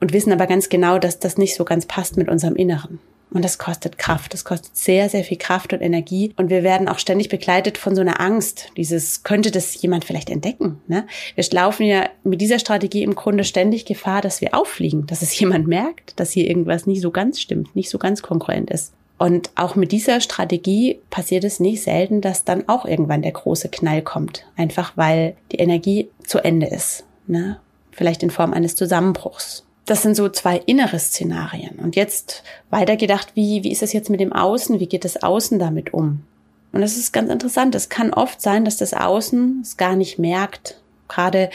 und 0.00 0.12
wissen 0.12 0.30
aber 0.30 0.46
ganz 0.46 0.68
genau, 0.68 0.98
dass 0.98 1.18
das 1.18 1.38
nicht 1.38 1.54
so 1.54 1.64
ganz 1.64 1.86
passt 1.86 2.18
mit 2.18 2.28
unserem 2.28 2.56
Inneren. 2.56 2.98
Und 3.30 3.44
das 3.44 3.58
kostet 3.58 3.98
Kraft. 3.98 4.32
Das 4.32 4.44
kostet 4.44 4.76
sehr, 4.76 5.08
sehr 5.08 5.24
viel 5.24 5.36
Kraft 5.36 5.72
und 5.72 5.80
Energie. 5.80 6.32
Und 6.36 6.48
wir 6.48 6.62
werden 6.62 6.88
auch 6.88 6.98
ständig 6.98 7.28
begleitet 7.28 7.76
von 7.76 7.94
so 7.94 8.00
einer 8.00 8.20
Angst. 8.20 8.70
Dieses, 8.76 9.24
könnte 9.24 9.50
das 9.50 9.80
jemand 9.80 10.04
vielleicht 10.04 10.30
entdecken? 10.30 10.80
Ne? 10.86 11.06
Wir 11.34 11.44
laufen 11.50 11.84
ja 11.86 12.08
mit 12.22 12.40
dieser 12.40 12.58
Strategie 12.58 13.02
im 13.02 13.14
Grunde 13.14 13.44
ständig 13.44 13.84
Gefahr, 13.84 14.22
dass 14.22 14.40
wir 14.40 14.54
auffliegen, 14.54 15.06
dass 15.06 15.22
es 15.22 15.38
jemand 15.40 15.66
merkt, 15.66 16.18
dass 16.20 16.30
hier 16.30 16.48
irgendwas 16.48 16.86
nicht 16.86 17.00
so 17.00 17.10
ganz 17.10 17.40
stimmt, 17.40 17.74
nicht 17.74 17.90
so 17.90 17.98
ganz 17.98 18.22
konkurrent 18.22 18.70
ist. 18.70 18.92
Und 19.18 19.50
auch 19.54 19.76
mit 19.76 19.92
dieser 19.92 20.20
Strategie 20.20 21.00
passiert 21.10 21.44
es 21.44 21.58
nicht 21.58 21.82
selten, 21.82 22.20
dass 22.20 22.44
dann 22.44 22.68
auch 22.68 22.84
irgendwann 22.84 23.22
der 23.22 23.32
große 23.32 23.70
Knall 23.70 24.02
kommt. 24.02 24.44
Einfach 24.56 24.92
weil 24.96 25.36
die 25.52 25.56
Energie 25.56 26.10
zu 26.24 26.38
Ende 26.38 26.66
ist. 26.66 27.04
Ne? 27.26 27.58
Vielleicht 27.92 28.22
in 28.22 28.30
Form 28.30 28.52
eines 28.52 28.76
Zusammenbruchs 28.76 29.65
das 29.86 30.02
sind 30.02 30.16
so 30.16 30.28
zwei 30.28 30.58
innere 30.66 30.98
Szenarien. 30.98 31.78
Und 31.78 31.96
jetzt 31.96 32.42
weitergedacht, 32.70 33.28
wie, 33.34 33.62
wie 33.62 33.70
ist 33.70 33.82
es 33.82 33.92
jetzt 33.92 34.10
mit 34.10 34.20
dem 34.20 34.32
Außen? 34.32 34.80
Wie 34.80 34.88
geht 34.88 35.04
das 35.04 35.22
Außen 35.22 35.58
damit 35.58 35.94
um? 35.94 36.24
Und 36.72 36.80
das 36.80 36.96
ist 36.96 37.12
ganz 37.12 37.30
interessant. 37.30 37.74
Es 37.74 37.88
kann 37.88 38.12
oft 38.12 38.42
sein, 38.42 38.64
dass 38.64 38.76
das 38.76 38.92
Außen 38.92 39.60
es 39.62 39.76
gar 39.76 39.96
nicht 39.96 40.18
merkt. 40.18 40.80
Gerade 41.08 41.50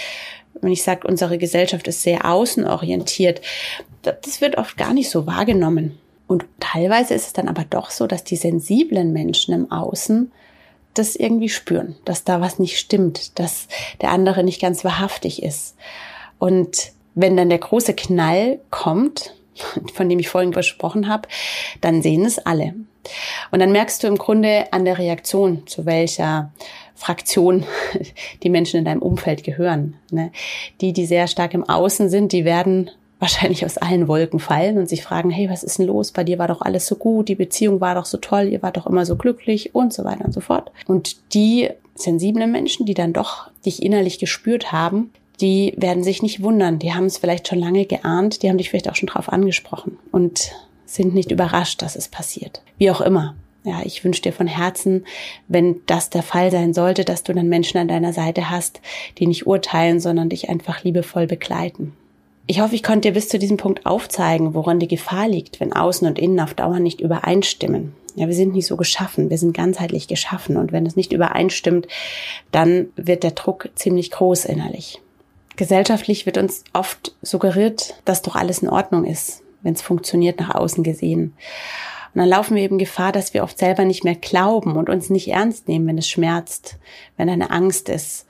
wenn 0.62 0.72
ich 0.72 0.84
sage, 0.84 1.08
unsere 1.08 1.38
Gesellschaft 1.38 1.88
ist 1.88 2.04
sehr 2.04 2.26
außenorientiert, 2.26 3.42
das 4.02 4.42
wird 4.42 4.58
oft 4.58 4.78
gar 4.78 4.94
nicht 4.94 5.10
so 5.10 5.28
wahrgenommen. 5.28 5.98
Und 6.28 6.46
teilweise 6.62 7.14
ist 7.14 7.28
es 7.28 7.34
dann 7.34 7.50
aber 7.50 7.66
doch 7.70 7.90
so, 7.90 8.08
dass 8.08 8.24
die 8.24 8.38
sensiblen 8.38 9.12
Menschen 9.12 9.54
im 9.54 9.72
Außen 9.72 10.32
das 10.94 11.16
irgendwie 11.16 11.50
spüren, 11.50 11.96
dass 12.06 12.24
da 12.24 12.40
was 12.40 12.60
nicht 12.60 12.80
stimmt, 12.80 13.38
dass 13.40 13.68
der 14.02 14.12
andere 14.12 14.44
nicht 14.44 14.62
ganz 14.62 14.84
wahrhaftig 14.84 15.44
ist. 15.44 15.76
Und 16.40 16.94
wenn 17.16 17.38
dann 17.38 17.50
der 17.50 17.60
große 17.60 17.94
Knall 17.94 18.60
kommt, 18.70 19.36
von 19.94 20.10
dem 20.10 20.20
ich 20.20 20.30
vorhin 20.30 20.52
gesprochen 20.52 21.08
habe, 21.08 21.28
dann 21.82 22.02
sehen 22.02 22.26
es 22.26 22.40
alle. 22.40 22.74
Und 23.52 23.60
dann 23.60 23.72
merkst 23.72 24.04
du 24.04 24.08
im 24.08 24.18
Grunde 24.18 24.72
an 24.72 24.86
der 24.86 24.98
Reaktion, 24.98 25.66
zu 25.68 25.86
welcher 25.86 26.52
Fraktion 26.96 27.64
die 28.44 28.50
Menschen 28.50 28.78
in 28.78 28.86
deinem 28.86 29.02
Umfeld 29.02 29.44
gehören. 29.44 29.96
Ne? 30.12 30.32
Die, 30.82 30.94
die 30.94 31.06
sehr 31.06 31.28
stark 31.28 31.54
im 31.54 31.68
Außen 31.68 32.10
sind, 32.10 32.32
die 32.32 32.46
werden 32.46 32.92
wahrscheinlich 33.20 33.66
aus 33.66 33.78
allen 33.78 34.08
Wolken 34.08 34.40
fallen 34.40 34.80
und 34.80 34.90
sich 34.90 35.04
fragen, 35.04 35.30
hey, 35.30 35.50
was 35.50 35.64
ist 35.64 35.78
denn 35.78 35.86
los? 35.86 36.12
Bei 36.12 36.24
dir 36.24 36.40
war 36.40 36.48
doch 36.48 36.62
alles 36.62 36.88
so 36.88 36.96
gut, 36.96 37.30
die 37.30 37.36
Beziehung 37.36 37.80
war 37.80 37.94
doch 37.94 38.06
so 38.06 38.18
toll, 38.18 38.48
ihr 38.48 38.64
wart 38.64 38.78
doch 38.78 38.88
immer 38.88 39.06
so 39.06 39.16
glücklich 39.16 39.76
und 39.76 39.94
so 39.94 40.04
weiter 40.04 40.26
und 40.26 40.34
so 40.34 40.42
fort. 40.42 40.72
Und 40.88 41.34
die 41.36 41.70
sensiblen 41.94 42.52
Menschen, 42.52 42.88
die 42.88 42.96
dann 42.96 43.14
doch 43.14 43.52
dich 43.64 43.84
innerlich 43.84 44.18
gespürt 44.18 44.72
haben, 44.72 45.12
die 45.42 45.74
werden 45.78 46.04
sich 46.04 46.22
nicht 46.22 46.42
wundern. 46.42 46.80
Die 46.80 46.94
haben 46.94 47.06
es 47.06 47.18
vielleicht 47.18 47.48
schon 47.48 47.60
lange 47.60 47.86
geahnt, 47.86 48.44
die 48.44 48.50
haben 48.50 48.58
dich 48.58 48.70
vielleicht 48.70 48.90
auch 48.90 48.96
schon 48.96 49.08
drauf 49.08 49.30
angesprochen 49.30 49.98
und 50.12 50.52
sind 50.86 51.14
nicht 51.14 51.32
überrascht, 51.32 51.82
dass 51.82 51.96
es 51.96 52.08
passiert. 52.08 52.62
Wie 52.78 52.92
auch 52.92 53.02
immer. 53.02 53.36
Ja, 53.64 53.82
ich 53.84 54.04
wünsche 54.04 54.24
dir 54.24 54.34
von 54.34 54.48
Herzen, 54.48 55.06
wenn 55.48 55.82
das 55.86 56.10
der 56.10 56.24
Fall 56.24 56.50
sein 56.50 56.74
sollte, 56.74 57.06
dass 57.06 57.24
du 57.24 57.34
dann 57.34 57.48
Menschen 57.48 57.78
an 57.78 57.88
deiner 57.88 58.12
Seite 58.12 58.50
hast, 58.50 58.82
die 59.20 59.28
nicht 59.28 59.46
urteilen, 59.46 60.00
sondern 60.00 60.30
dich 60.30 60.50
einfach 60.50 60.84
liebevoll 60.84 61.28
begleiten. 61.28 61.94
Ich 62.48 62.60
hoffe, 62.60 62.74
ich 62.74 62.82
konnte 62.82 63.10
dir 63.10 63.14
bis 63.14 63.30
zu 63.30 63.38
diesem 63.38 63.58
Punkt 63.58 63.86
aufzeigen, 63.86 64.56
woran 64.56 64.80
die 64.80 64.88
Gefahr 64.88 65.28
liegt, 65.28 65.60
wenn 65.60 65.74
Außen 65.74 66.08
und 66.08 66.18
Innen 66.18 66.40
auf 66.40 66.56
Dauer 66.56 66.80
nicht 66.80 67.02
übereinstimmen. 67.02 67.94
Ja, 68.16 68.28
wir 68.28 68.34
sind 68.34 68.54
nicht 68.54 68.68
so 68.68 68.78
geschaffen, 68.78 69.30
wir 69.30 69.38
sind 69.38 69.56
ganzheitlich 69.56 70.08
geschaffen 70.08 70.58
und 70.58 70.72
wenn 70.72 70.86
es 70.86 70.96
nicht 70.96 71.14
übereinstimmt, 71.14 71.88
dann 72.52 72.88
wird 72.96 73.24
der 73.24 73.32
Druck 73.32 73.70
ziemlich 73.76 74.12
groß 74.12 74.46
innerlich. 74.46 75.00
Gesellschaftlich 75.56 76.26
wird 76.26 76.38
uns 76.38 76.64
oft 76.74 77.16
suggeriert, 77.22 77.96
dass 78.06 78.22
doch 78.22 78.36
alles 78.36 78.60
in 78.60 78.70
Ordnung 78.70 79.06
ist, 79.06 79.44
wenn 79.62 79.74
es 79.74 79.82
funktioniert 79.82 80.40
nach 80.40 80.56
außen 80.56 80.84
gesehen. 80.84 81.34
Und 82.14 82.20
dann 82.20 82.30
laufen 82.30 82.56
wir 82.56 82.64
eben 82.64 82.78
Gefahr, 82.78 83.12
dass 83.12 83.34
wir 83.34 83.44
oft 83.44 83.58
selber 83.58 83.86
nicht 83.86 84.04
mehr 84.04 84.16
glauben 84.16 84.76
und 84.76 84.90
uns 84.90 85.10
nicht 85.10 85.30
ernst 85.30 85.68
nehmen, 85.68 85.88
wenn 85.88 85.98
es 85.98 86.10
schmerzt, 86.10 86.78
wenn 87.18 87.30
eine 87.30 87.52
Angst 87.52 87.90
ist. 87.90 88.26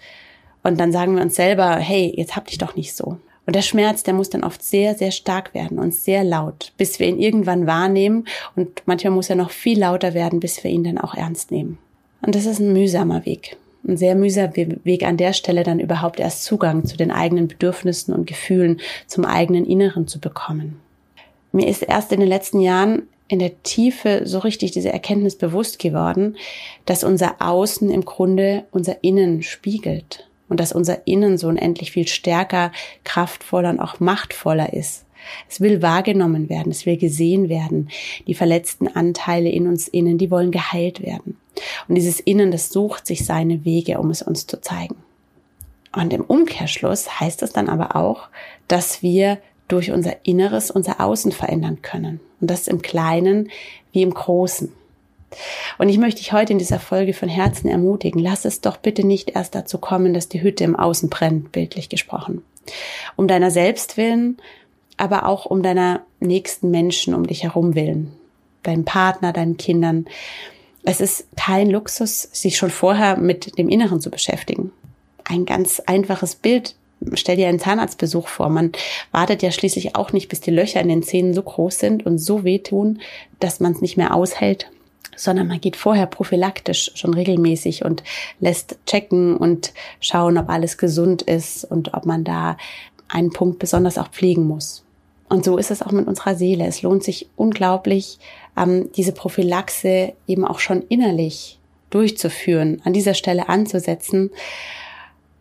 Und 0.63 0.79
dann 0.79 0.91
sagen 0.91 1.15
wir 1.15 1.23
uns 1.23 1.35
selber, 1.35 1.77
hey, 1.77 2.13
jetzt 2.15 2.35
hab 2.35 2.45
dich 2.45 2.59
doch 2.59 2.75
nicht 2.75 2.95
so. 2.95 3.17
Und 3.47 3.55
der 3.55 3.63
Schmerz, 3.63 4.03
der 4.03 4.13
muss 4.13 4.29
dann 4.29 4.43
oft 4.43 4.61
sehr, 4.61 4.95
sehr 4.95 5.11
stark 5.11 5.55
werden 5.55 5.79
und 5.79 5.95
sehr 5.95 6.23
laut, 6.23 6.73
bis 6.77 6.99
wir 6.99 7.07
ihn 7.07 7.19
irgendwann 7.19 7.65
wahrnehmen. 7.65 8.27
Und 8.55 8.83
manchmal 8.85 9.13
muss 9.13 9.31
er 9.31 9.35
noch 9.35 9.49
viel 9.49 9.79
lauter 9.79 10.13
werden, 10.13 10.39
bis 10.39 10.63
wir 10.63 10.69
ihn 10.69 10.83
dann 10.83 10.99
auch 10.99 11.15
ernst 11.15 11.49
nehmen. 11.49 11.79
Und 12.21 12.35
das 12.35 12.45
ist 12.45 12.59
ein 12.59 12.73
mühsamer 12.73 13.25
Weg. 13.25 13.57
Ein 13.87 13.97
sehr 13.97 14.15
mühsamer 14.15 14.53
Weg 14.55 15.03
an 15.03 15.17
der 15.17 15.33
Stelle 15.33 15.63
dann 15.63 15.79
überhaupt 15.79 16.19
erst 16.19 16.43
Zugang 16.43 16.85
zu 16.85 16.97
den 16.97 17.11
eigenen 17.11 17.47
Bedürfnissen 17.47 18.13
und 18.13 18.27
Gefühlen, 18.27 18.79
zum 19.07 19.25
eigenen 19.25 19.65
Inneren 19.65 20.07
zu 20.07 20.19
bekommen. 20.19 20.79
Mir 21.51 21.67
ist 21.67 21.81
erst 21.81 22.11
in 22.11 22.19
den 22.19 22.29
letzten 22.29 22.59
Jahren 22.59 23.03
in 23.27 23.39
der 23.39 23.63
Tiefe 23.63 24.21
so 24.25 24.39
richtig 24.39 24.71
diese 24.71 24.91
Erkenntnis 24.91 25.37
bewusst 25.37 25.79
geworden, 25.79 26.35
dass 26.85 27.03
unser 27.03 27.35
Außen 27.39 27.89
im 27.89 28.05
Grunde 28.05 28.65
unser 28.71 29.03
Innen 29.03 29.41
spiegelt 29.41 30.27
und 30.49 30.59
dass 30.59 30.73
unser 30.73 31.07
Innen 31.07 31.37
so 31.37 31.47
unendlich 31.47 31.91
viel 31.91 32.07
stärker, 32.07 32.71
kraftvoller 33.03 33.69
und 33.69 33.79
auch 33.79 33.99
machtvoller 33.99 34.73
ist. 34.73 35.05
Es 35.49 35.61
will 35.61 35.81
wahrgenommen 35.81 36.49
werden, 36.49 36.71
es 36.71 36.85
will 36.85 36.97
gesehen 36.97 37.47
werden. 37.47 37.89
Die 38.27 38.33
verletzten 38.33 38.87
Anteile 38.87 39.49
in 39.49 39.67
uns 39.67 39.87
innen, 39.87 40.17
die 40.17 40.31
wollen 40.31 40.51
geheilt 40.51 41.01
werden. 41.01 41.37
Und 41.87 41.95
dieses 41.95 42.19
Innen, 42.19 42.51
das 42.51 42.69
sucht 42.69 43.05
sich 43.05 43.25
seine 43.25 43.65
Wege, 43.65 43.99
um 43.99 44.09
es 44.09 44.21
uns 44.21 44.47
zu 44.47 44.61
zeigen. 44.61 44.95
Und 45.93 46.13
im 46.13 46.21
Umkehrschluss 46.21 47.19
heißt 47.19 47.43
es 47.43 47.51
dann 47.51 47.67
aber 47.67 47.95
auch, 47.95 48.29
dass 48.67 49.01
wir 49.01 49.39
durch 49.67 49.91
unser 49.91 50.25
Inneres 50.25 50.71
unser 50.71 51.01
Außen 51.01 51.31
verändern 51.31 51.81
können. 51.81 52.19
Und 52.39 52.49
das 52.49 52.67
im 52.67 52.81
Kleinen 52.81 53.49
wie 53.91 54.01
im 54.01 54.13
Großen. 54.13 54.71
Und 55.77 55.89
ich 55.89 55.97
möchte 55.97 56.19
dich 56.19 56.33
heute 56.33 56.53
in 56.53 56.59
dieser 56.59 56.79
Folge 56.79 57.13
von 57.13 57.29
Herzen 57.29 57.69
ermutigen, 57.69 58.21
lass 58.21 58.43
es 58.43 58.59
doch 58.59 58.77
bitte 58.77 59.05
nicht 59.05 59.31
erst 59.31 59.55
dazu 59.55 59.77
kommen, 59.77 60.13
dass 60.13 60.27
die 60.27 60.41
Hütte 60.41 60.63
im 60.63 60.75
Außen 60.75 61.09
brennt, 61.09 61.51
bildlich 61.51 61.87
gesprochen. 61.87 62.43
Um 63.15 63.27
deiner 63.27 63.49
selbst 63.49 63.97
willen, 63.97 64.37
aber 64.97 65.25
auch 65.25 65.45
um 65.45 65.63
deiner 65.63 66.01
nächsten 66.19 66.69
Menschen 66.69 67.13
um 67.13 67.25
dich 67.25 67.43
herum 67.43 67.75
willen. 67.75 68.11
Deinem 68.63 68.85
Partner, 68.85 69.33
deinen 69.33 69.57
Kindern. 69.57 70.05
Es 70.83 71.01
ist 71.01 71.27
kein 71.35 71.69
Luxus, 71.69 72.29
sich 72.31 72.57
schon 72.57 72.71
vorher 72.71 73.17
mit 73.17 73.57
dem 73.57 73.69
Inneren 73.69 74.01
zu 74.01 74.09
beschäftigen. 74.09 74.71
Ein 75.23 75.45
ganz 75.45 75.79
einfaches 75.85 76.35
Bild 76.35 76.75
stell 77.13 77.35
dir 77.35 77.47
einen 77.47 77.59
Zahnarztbesuch 77.59 78.27
vor. 78.27 78.49
Man 78.49 78.71
wartet 79.11 79.41
ja 79.41 79.51
schließlich 79.51 79.95
auch 79.95 80.13
nicht, 80.13 80.29
bis 80.29 80.41
die 80.41 80.51
Löcher 80.51 80.81
in 80.81 80.89
den 80.89 81.03
Zähnen 81.03 81.33
so 81.33 81.41
groß 81.41 81.79
sind 81.79 82.05
und 82.05 82.19
so 82.19 82.43
wehtun, 82.43 83.01
dass 83.39 83.59
man 83.59 83.71
es 83.73 83.81
nicht 83.81 83.97
mehr 83.97 84.13
aushält, 84.13 84.69
sondern 85.15 85.47
man 85.47 85.61
geht 85.61 85.75
vorher 85.75 86.05
prophylaktisch 86.05 86.91
schon 86.95 87.13
regelmäßig 87.13 87.83
und 87.85 88.03
lässt 88.39 88.77
checken 88.85 89.35
und 89.35 89.73
schauen, 89.99 90.37
ob 90.37 90.49
alles 90.49 90.77
gesund 90.77 91.21
ist 91.21 91.65
und 91.65 91.93
ob 91.93 92.05
man 92.05 92.23
da 92.23 92.57
einen 93.07 93.31
Punkt 93.31 93.59
besonders 93.59 93.97
auch 93.97 94.09
pflegen 94.09 94.45
muss. 94.47 94.83
Und 95.27 95.45
so 95.45 95.57
ist 95.57 95.71
es 95.71 95.81
auch 95.81 95.91
mit 95.91 96.07
unserer 96.07 96.35
Seele. 96.35 96.65
Es 96.65 96.81
lohnt 96.81 97.03
sich 97.03 97.29
unglaublich, 97.37 98.19
ähm, 98.57 98.91
diese 98.95 99.11
Prophylaxe 99.11 100.13
eben 100.27 100.45
auch 100.45 100.59
schon 100.59 100.83
innerlich 100.89 101.59
durchzuführen, 101.89 102.81
an 102.85 102.93
dieser 102.93 103.13
Stelle 103.13 103.49
anzusetzen, 103.49 104.31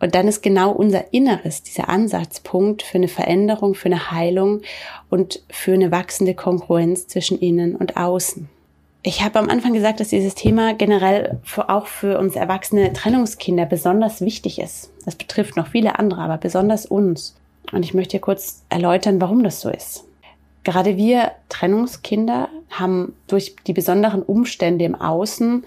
und 0.01 0.15
dann 0.15 0.27
ist 0.27 0.41
genau 0.41 0.71
unser 0.71 1.13
Inneres 1.13 1.61
dieser 1.61 1.87
Ansatzpunkt 1.87 2.81
für 2.81 2.95
eine 2.95 3.07
Veränderung, 3.07 3.75
für 3.75 3.85
eine 3.85 4.09
Heilung 4.11 4.61
und 5.11 5.43
für 5.49 5.73
eine 5.73 5.91
wachsende 5.91 6.33
Kongruenz 6.33 7.07
zwischen 7.07 7.37
innen 7.37 7.75
und 7.75 7.97
außen. 7.97 8.49
Ich 9.03 9.23
habe 9.23 9.39
am 9.39 9.49
Anfang 9.49 9.73
gesagt, 9.73 9.99
dass 9.99 10.09
dieses 10.09 10.33
Thema 10.33 10.73
generell 10.73 11.39
für, 11.43 11.69
auch 11.69 11.85
für 11.85 12.17
uns 12.17 12.35
erwachsene 12.35 12.93
Trennungskinder 12.93 13.65
besonders 13.65 14.21
wichtig 14.21 14.59
ist. 14.59 14.91
Das 15.05 15.15
betrifft 15.15 15.55
noch 15.55 15.67
viele 15.67 15.97
andere, 15.99 16.21
aber 16.21 16.37
besonders 16.37 16.87
uns. 16.87 17.35
Und 17.71 17.83
ich 17.83 17.93
möchte 17.93 18.11
hier 18.11 18.21
kurz 18.21 18.63
erläutern, 18.69 19.21
warum 19.21 19.43
das 19.43 19.61
so 19.61 19.69
ist. 19.69 20.05
Gerade 20.63 20.95
wir 20.97 21.31
Trennungskinder 21.49 22.49
haben 22.69 23.15
durch 23.27 23.55
die 23.67 23.73
besonderen 23.73 24.21
Umstände 24.21 24.85
im 24.85 24.95
Außen 24.95 25.65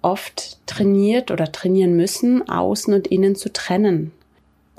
oft 0.00 0.64
trainiert 0.66 1.30
oder 1.30 1.50
trainieren 1.50 1.96
müssen, 1.96 2.48
außen 2.48 2.94
und 2.94 3.08
innen 3.08 3.34
zu 3.34 3.52
trennen. 3.52 4.12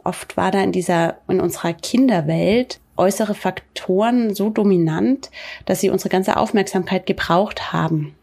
Oft 0.03 0.37
war 0.37 0.51
da 0.51 0.61
in 0.61 0.71
dieser, 0.71 1.17
in 1.27 1.41
unserer 1.41 1.73
Kinderwelt 1.73 2.79
äußere 2.95 3.33
Faktoren 3.33 4.33
so 4.33 4.49
dominant, 4.49 5.29
dass 5.65 5.81
sie 5.81 5.89
unsere 5.89 6.09
ganze 6.09 6.37
Aufmerksamkeit 6.37 7.05
gebraucht 7.05 7.73
haben. 7.73 8.15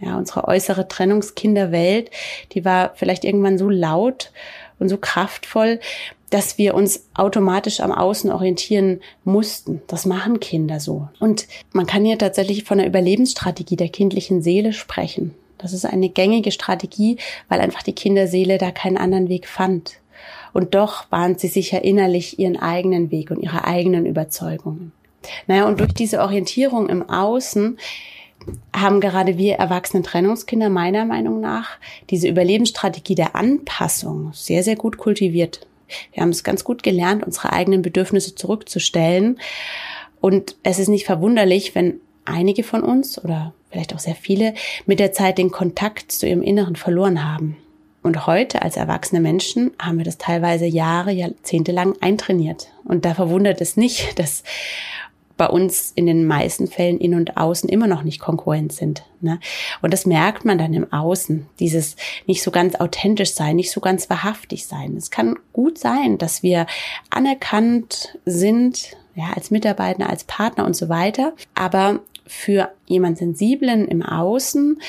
Ja, 0.00 0.16
unsere 0.16 0.48
äußere 0.48 0.88
Trennungskinderwelt, 0.88 2.10
die 2.52 2.64
war 2.64 2.92
vielleicht 2.96 3.24
irgendwann 3.24 3.56
so 3.56 3.70
laut 3.70 4.32
und 4.82 4.88
so 4.88 4.98
kraftvoll, 4.98 5.80
dass 6.28 6.58
wir 6.58 6.74
uns 6.74 7.06
automatisch 7.14 7.80
am 7.80 7.92
Außen 7.92 8.30
orientieren 8.30 9.00
mussten. 9.24 9.82
Das 9.86 10.06
machen 10.06 10.40
Kinder 10.40 10.80
so. 10.80 11.08
Und 11.20 11.46
man 11.72 11.86
kann 11.86 12.04
hier 12.04 12.18
tatsächlich 12.18 12.64
von 12.64 12.78
einer 12.78 12.88
Überlebensstrategie 12.88 13.76
der 13.76 13.88
kindlichen 13.88 14.42
Seele 14.42 14.72
sprechen. 14.72 15.34
Das 15.58 15.72
ist 15.72 15.84
eine 15.84 16.08
gängige 16.08 16.50
Strategie, 16.50 17.18
weil 17.48 17.60
einfach 17.60 17.82
die 17.82 17.94
Kinderseele 17.94 18.58
da 18.58 18.70
keinen 18.70 18.96
anderen 18.96 19.28
Weg 19.28 19.46
fand. 19.46 19.98
Und 20.52 20.74
doch 20.74 21.04
bahnt 21.06 21.40
sie 21.40 21.48
sich 21.48 21.70
ja 21.70 21.78
innerlich 21.78 22.38
ihren 22.38 22.58
eigenen 22.58 23.10
Weg 23.10 23.30
und 23.30 23.40
ihre 23.40 23.64
eigenen 23.64 24.06
Überzeugungen. 24.06 24.92
Naja, 25.46 25.66
und 25.66 25.80
durch 25.80 25.92
diese 25.92 26.20
Orientierung 26.20 26.88
im 26.88 27.08
Außen 27.08 27.78
haben 28.74 29.00
gerade 29.00 29.38
wir 29.38 29.54
erwachsenen 29.54 30.02
Trennungskinder 30.02 30.68
meiner 30.68 31.04
Meinung 31.04 31.40
nach 31.40 31.78
diese 32.10 32.28
Überlebensstrategie 32.28 33.14
der 33.14 33.36
Anpassung 33.36 34.32
sehr, 34.32 34.62
sehr 34.62 34.76
gut 34.76 34.98
kultiviert. 34.98 35.66
Wir 36.12 36.22
haben 36.22 36.30
es 36.30 36.44
ganz 36.44 36.64
gut 36.64 36.82
gelernt, 36.82 37.24
unsere 37.24 37.52
eigenen 37.52 37.82
Bedürfnisse 37.82 38.34
zurückzustellen. 38.34 39.38
Und 40.20 40.56
es 40.62 40.78
ist 40.78 40.88
nicht 40.88 41.04
verwunderlich, 41.04 41.74
wenn 41.74 42.00
einige 42.24 42.62
von 42.62 42.82
uns 42.82 43.22
oder 43.22 43.52
vielleicht 43.70 43.94
auch 43.94 43.98
sehr 43.98 44.14
viele, 44.14 44.54
mit 44.86 45.00
der 45.00 45.12
Zeit 45.12 45.38
den 45.38 45.50
Kontakt 45.50 46.12
zu 46.12 46.26
ihrem 46.26 46.42
Inneren 46.42 46.76
verloren 46.76 47.24
haben. 47.24 47.56
Und 48.02 48.26
heute 48.26 48.62
als 48.62 48.76
erwachsene 48.76 49.20
Menschen 49.20 49.70
haben 49.78 49.98
wir 49.98 50.04
das 50.04 50.18
teilweise 50.18 50.66
Jahre, 50.66 51.12
Jahrzehnte 51.12 51.70
lang 51.70 51.96
eintrainiert. 52.00 52.68
Und 52.84 53.04
da 53.04 53.14
verwundert 53.14 53.60
es 53.60 53.76
nicht, 53.76 54.18
dass 54.18 54.42
bei 55.42 55.48
uns 55.48 55.90
in 55.96 56.06
den 56.06 56.24
meisten 56.24 56.68
Fällen 56.68 56.98
in 56.98 57.14
und 57.16 57.36
außen 57.36 57.68
immer 57.68 57.88
noch 57.88 58.04
nicht 58.04 58.20
konkurrent 58.20 58.72
sind. 58.72 59.02
Ne? 59.20 59.40
Und 59.80 59.92
das 59.92 60.06
merkt 60.06 60.44
man 60.44 60.56
dann 60.56 60.72
im 60.72 60.92
Außen, 60.92 61.48
dieses 61.58 61.96
nicht 62.28 62.44
so 62.44 62.52
ganz 62.52 62.76
authentisch 62.76 63.32
sein, 63.32 63.56
nicht 63.56 63.72
so 63.72 63.80
ganz 63.80 64.08
wahrhaftig 64.08 64.68
sein. 64.68 64.96
Es 64.96 65.10
kann 65.10 65.34
gut 65.52 65.78
sein, 65.78 66.16
dass 66.16 66.44
wir 66.44 66.66
anerkannt 67.10 68.16
sind, 68.24 68.96
ja, 69.16 69.32
als 69.34 69.50
Mitarbeiter, 69.50 70.08
als 70.08 70.22
Partner 70.22 70.64
und 70.64 70.76
so 70.76 70.88
weiter. 70.88 71.32
Aber 71.56 71.98
für 72.24 72.70
jemand 72.86 73.18
Sensiblen 73.18 73.88
im 73.88 74.04
Außen 74.04 74.80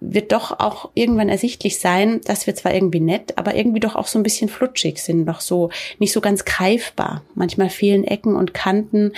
wird 0.00 0.32
doch 0.32 0.58
auch 0.58 0.90
irgendwann 0.94 1.28
ersichtlich 1.28 1.78
sein, 1.78 2.20
dass 2.24 2.48
wir 2.48 2.56
zwar 2.56 2.74
irgendwie 2.74 2.98
nett, 2.98 3.38
aber 3.38 3.54
irgendwie 3.54 3.78
doch 3.78 3.94
auch 3.94 4.08
so 4.08 4.18
ein 4.18 4.24
bisschen 4.24 4.48
flutschig 4.48 4.98
sind, 4.98 5.24
noch 5.24 5.40
so 5.40 5.70
nicht 6.00 6.12
so 6.12 6.20
ganz 6.20 6.44
greifbar. 6.44 7.22
Manchmal 7.36 7.70
fehlen 7.70 8.02
Ecken 8.02 8.34
und 8.34 8.54
Kanten. 8.54 9.12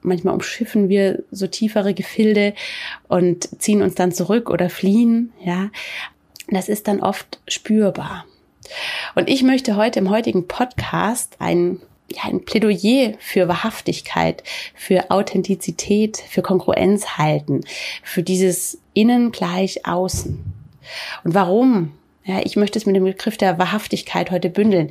Manchmal 0.00 0.34
umschiffen 0.34 0.88
wir 0.88 1.22
so 1.30 1.46
tiefere 1.46 1.94
Gefilde 1.94 2.54
und 3.08 3.48
ziehen 3.60 3.82
uns 3.82 3.94
dann 3.94 4.12
zurück 4.12 4.50
oder 4.50 4.70
fliehen, 4.70 5.32
ja. 5.44 5.70
Das 6.50 6.68
ist 6.68 6.88
dann 6.88 7.00
oft 7.00 7.40
spürbar. 7.46 8.24
Und 9.14 9.28
ich 9.28 9.42
möchte 9.42 9.76
heute 9.76 9.98
im 9.98 10.10
heutigen 10.10 10.46
Podcast 10.46 11.36
ein 11.40 11.80
ja, 12.10 12.22
ein 12.24 12.44
Plädoyer 12.44 13.14
für 13.18 13.48
Wahrhaftigkeit, 13.48 14.42
für 14.74 15.10
Authentizität, 15.10 16.16
für 16.16 16.42
Kongruenz 16.42 17.18
halten, 17.18 17.60
für 18.02 18.22
dieses 18.22 18.78
Innen 18.94 19.30
gleich 19.30 19.86
Außen. 19.86 20.42
Und 21.24 21.34
warum? 21.34 21.92
Ja, 22.24 22.40
ich 22.44 22.56
möchte 22.56 22.78
es 22.78 22.86
mit 22.86 22.96
dem 22.96 23.04
Begriff 23.04 23.36
der 23.36 23.58
Wahrhaftigkeit 23.58 24.30
heute 24.30 24.50
bündeln. 24.50 24.90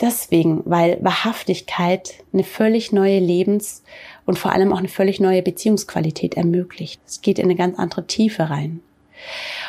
Deswegen, 0.00 0.62
weil 0.64 0.98
Wahrhaftigkeit 1.00 2.14
eine 2.32 2.44
völlig 2.44 2.92
neue 2.92 3.18
Lebens- 3.18 3.82
und 4.28 4.38
vor 4.38 4.52
allem 4.52 4.74
auch 4.74 4.78
eine 4.78 4.88
völlig 4.88 5.20
neue 5.20 5.40
Beziehungsqualität 5.40 6.34
ermöglicht. 6.34 7.00
Es 7.06 7.22
geht 7.22 7.38
in 7.38 7.46
eine 7.46 7.54
ganz 7.54 7.78
andere 7.78 8.06
Tiefe 8.06 8.50
rein. 8.50 8.82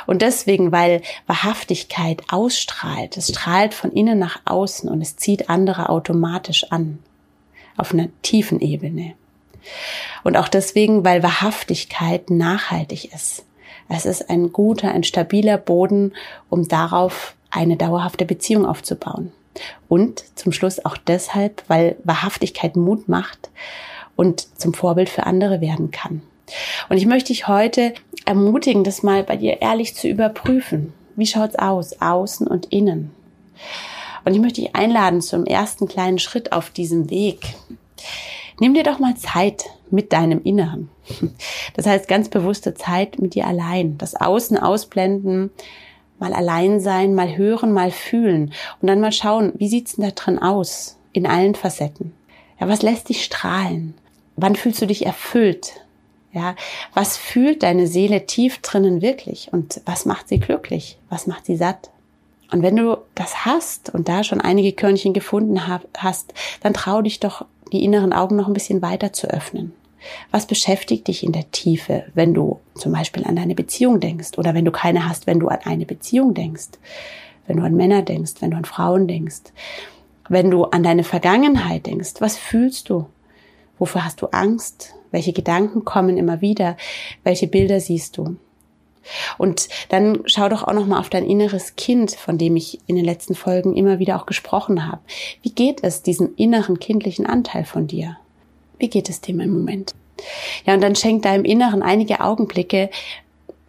Und 0.05 0.21
deswegen, 0.21 0.73
weil 0.73 1.01
Wahrhaftigkeit 1.27 2.23
ausstrahlt, 2.27 3.15
es 3.15 3.29
strahlt 3.29 3.73
von 3.73 3.93
innen 3.93 4.19
nach 4.19 4.41
außen 4.43 4.89
und 4.89 5.01
es 5.01 5.15
zieht 5.15 5.49
andere 5.49 5.87
automatisch 5.87 6.65
an. 6.71 6.99
Auf 7.77 7.93
einer 7.93 8.09
tiefen 8.21 8.59
Ebene. 8.59 9.13
Und 10.25 10.35
auch 10.35 10.49
deswegen, 10.49 11.05
weil 11.05 11.23
Wahrhaftigkeit 11.23 12.29
nachhaltig 12.29 13.13
ist. 13.13 13.45
Es 13.87 14.05
ist 14.05 14.29
ein 14.29 14.51
guter, 14.51 14.91
ein 14.91 15.05
stabiler 15.05 15.57
Boden, 15.57 16.11
um 16.49 16.67
darauf 16.67 17.33
eine 17.49 17.77
dauerhafte 17.77 18.25
Beziehung 18.25 18.65
aufzubauen. 18.65 19.31
Und 19.87 20.21
zum 20.35 20.51
Schluss 20.51 20.83
auch 20.83 20.97
deshalb, 20.97 21.63
weil 21.69 21.95
Wahrhaftigkeit 22.03 22.75
Mut 22.75 23.07
macht 23.07 23.49
und 24.19 24.59
zum 24.59 24.73
Vorbild 24.73 25.07
für 25.07 25.25
andere 25.25 25.61
werden 25.61 25.91
kann. 25.91 26.21
Und 26.89 26.97
ich 26.97 27.05
möchte 27.05 27.27
dich 27.27 27.47
heute 27.47 27.93
ermutigen, 28.25 28.83
das 28.83 29.01
mal 29.01 29.23
bei 29.23 29.37
dir 29.37 29.61
ehrlich 29.61 29.95
zu 29.95 30.09
überprüfen. 30.09 30.91
Wie 31.15 31.25
schaut's 31.25 31.55
aus, 31.55 32.01
außen 32.01 32.45
und 32.45 32.65
innen? 32.65 33.11
Und 34.25 34.33
ich 34.33 34.41
möchte 34.41 34.59
dich 34.59 34.75
einladen 34.75 35.21
zum 35.21 35.45
ersten 35.45 35.87
kleinen 35.87 36.19
Schritt 36.19 36.51
auf 36.51 36.69
diesem 36.69 37.09
Weg. 37.09 37.55
Nimm 38.59 38.73
dir 38.73 38.83
doch 38.83 38.99
mal 38.99 39.15
Zeit 39.15 39.63
mit 39.89 40.11
deinem 40.11 40.43
Inneren. 40.43 40.89
Das 41.75 41.85
heißt 41.85 42.09
ganz 42.09 42.27
bewusste 42.27 42.73
Zeit 42.73 43.19
mit 43.19 43.35
dir 43.35 43.47
allein. 43.47 43.97
Das 43.97 44.15
Außen 44.15 44.57
ausblenden, 44.57 45.49
mal 46.19 46.33
allein 46.33 46.81
sein, 46.81 47.15
mal 47.15 47.37
hören, 47.37 47.71
mal 47.71 47.89
fühlen 47.89 48.51
und 48.81 48.87
dann 48.87 48.99
mal 48.99 49.13
schauen, 49.13 49.53
wie 49.55 49.69
sieht's 49.69 49.95
denn 49.95 50.03
da 50.03 50.11
drin 50.11 50.39
aus? 50.39 50.97
In 51.13 51.25
allen 51.25 51.55
Facetten. 51.55 52.11
Ja, 52.59 52.67
was 52.67 52.81
lässt 52.81 53.07
dich 53.07 53.23
strahlen? 53.23 53.93
Wann 54.41 54.55
fühlst 54.55 54.81
du 54.81 54.87
dich 54.87 55.05
erfüllt? 55.05 55.73
Ja, 56.31 56.55
was 56.93 57.17
fühlt 57.17 57.63
deine 57.63 57.87
Seele 57.87 58.25
tief 58.27 58.59
drinnen 58.59 59.01
wirklich? 59.01 59.49
Und 59.51 59.81
was 59.85 60.05
macht 60.05 60.27
sie 60.27 60.39
glücklich? 60.39 60.97
Was 61.09 61.25
macht 61.25 61.45
sie 61.45 61.55
satt? 61.55 61.89
Und 62.51 62.61
wenn 62.61 62.75
du 62.75 62.97
das 63.15 63.45
hast 63.45 63.93
und 63.93 64.09
da 64.09 64.23
schon 64.23 64.41
einige 64.41 64.73
Körnchen 64.73 65.13
gefunden 65.13 65.67
hast, 65.97 66.33
dann 66.61 66.73
trau 66.73 67.01
dich 67.01 67.19
doch, 67.19 67.45
die 67.71 67.83
inneren 67.83 68.13
Augen 68.13 68.35
noch 68.35 68.47
ein 68.47 68.53
bisschen 68.53 68.81
weiter 68.81 69.13
zu 69.13 69.27
öffnen. 69.27 69.73
Was 70.31 70.47
beschäftigt 70.47 71.07
dich 71.07 71.23
in 71.23 71.33
der 71.33 71.51
Tiefe, 71.51 72.05
wenn 72.13 72.33
du 72.33 72.59
zum 72.75 72.93
Beispiel 72.93 73.25
an 73.25 73.35
deine 73.35 73.53
Beziehung 73.53 73.99
denkst 73.99 74.37
oder 74.37 74.53
wenn 74.53 74.65
du 74.65 74.71
keine 74.71 75.07
hast, 75.07 75.27
wenn 75.27 75.39
du 75.39 75.49
an 75.49 75.59
eine 75.65 75.85
Beziehung 75.85 76.33
denkst, 76.33 76.69
wenn 77.47 77.57
du 77.57 77.63
an 77.63 77.75
Männer 77.75 78.01
denkst, 78.01 78.35
wenn 78.39 78.51
du 78.51 78.57
an 78.57 78.65
Frauen 78.65 79.07
denkst, 79.07 79.51
wenn 80.29 80.49
du 80.49 80.65
an 80.65 80.83
deine 80.83 81.03
Vergangenheit 81.03 81.85
denkst, 81.85 82.13
was 82.19 82.37
fühlst 82.37 82.89
du? 82.89 83.07
Wofür 83.79 84.05
hast 84.05 84.21
du 84.21 84.27
Angst? 84.27 84.93
Welche 85.11 85.33
Gedanken 85.33 85.85
kommen 85.85 86.17
immer 86.17 86.41
wieder? 86.41 86.77
Welche 87.23 87.47
Bilder 87.47 87.79
siehst 87.79 88.17
du? 88.17 88.35
Und 89.37 89.69
dann 89.89 90.21
schau 90.25 90.49
doch 90.49 90.63
auch 90.63 90.73
noch 90.73 90.85
mal 90.85 90.99
auf 90.99 91.09
dein 91.09 91.25
inneres 91.25 91.75
Kind, 91.75 92.11
von 92.11 92.37
dem 92.37 92.55
ich 92.55 92.79
in 92.85 92.95
den 92.95 93.05
letzten 93.05 93.33
Folgen 93.33 93.75
immer 93.75 93.97
wieder 93.97 94.17
auch 94.17 94.25
gesprochen 94.25 94.87
habe. 94.87 95.01
Wie 95.41 95.51
geht 95.51 95.83
es 95.83 96.03
diesem 96.03 96.35
inneren 96.35 96.79
kindlichen 96.79 97.25
Anteil 97.25 97.65
von 97.65 97.87
dir? 97.87 98.17
Wie 98.77 98.89
geht 98.89 99.09
es 99.09 99.21
dem 99.21 99.39
im 99.39 99.51
Moment? 99.51 99.95
Ja, 100.65 100.73
und 100.73 100.81
dann 100.81 100.95
schenk 100.95 101.23
deinem 101.23 101.45
Inneren 101.45 101.81
einige 101.81 102.19
Augenblicke 102.19 102.89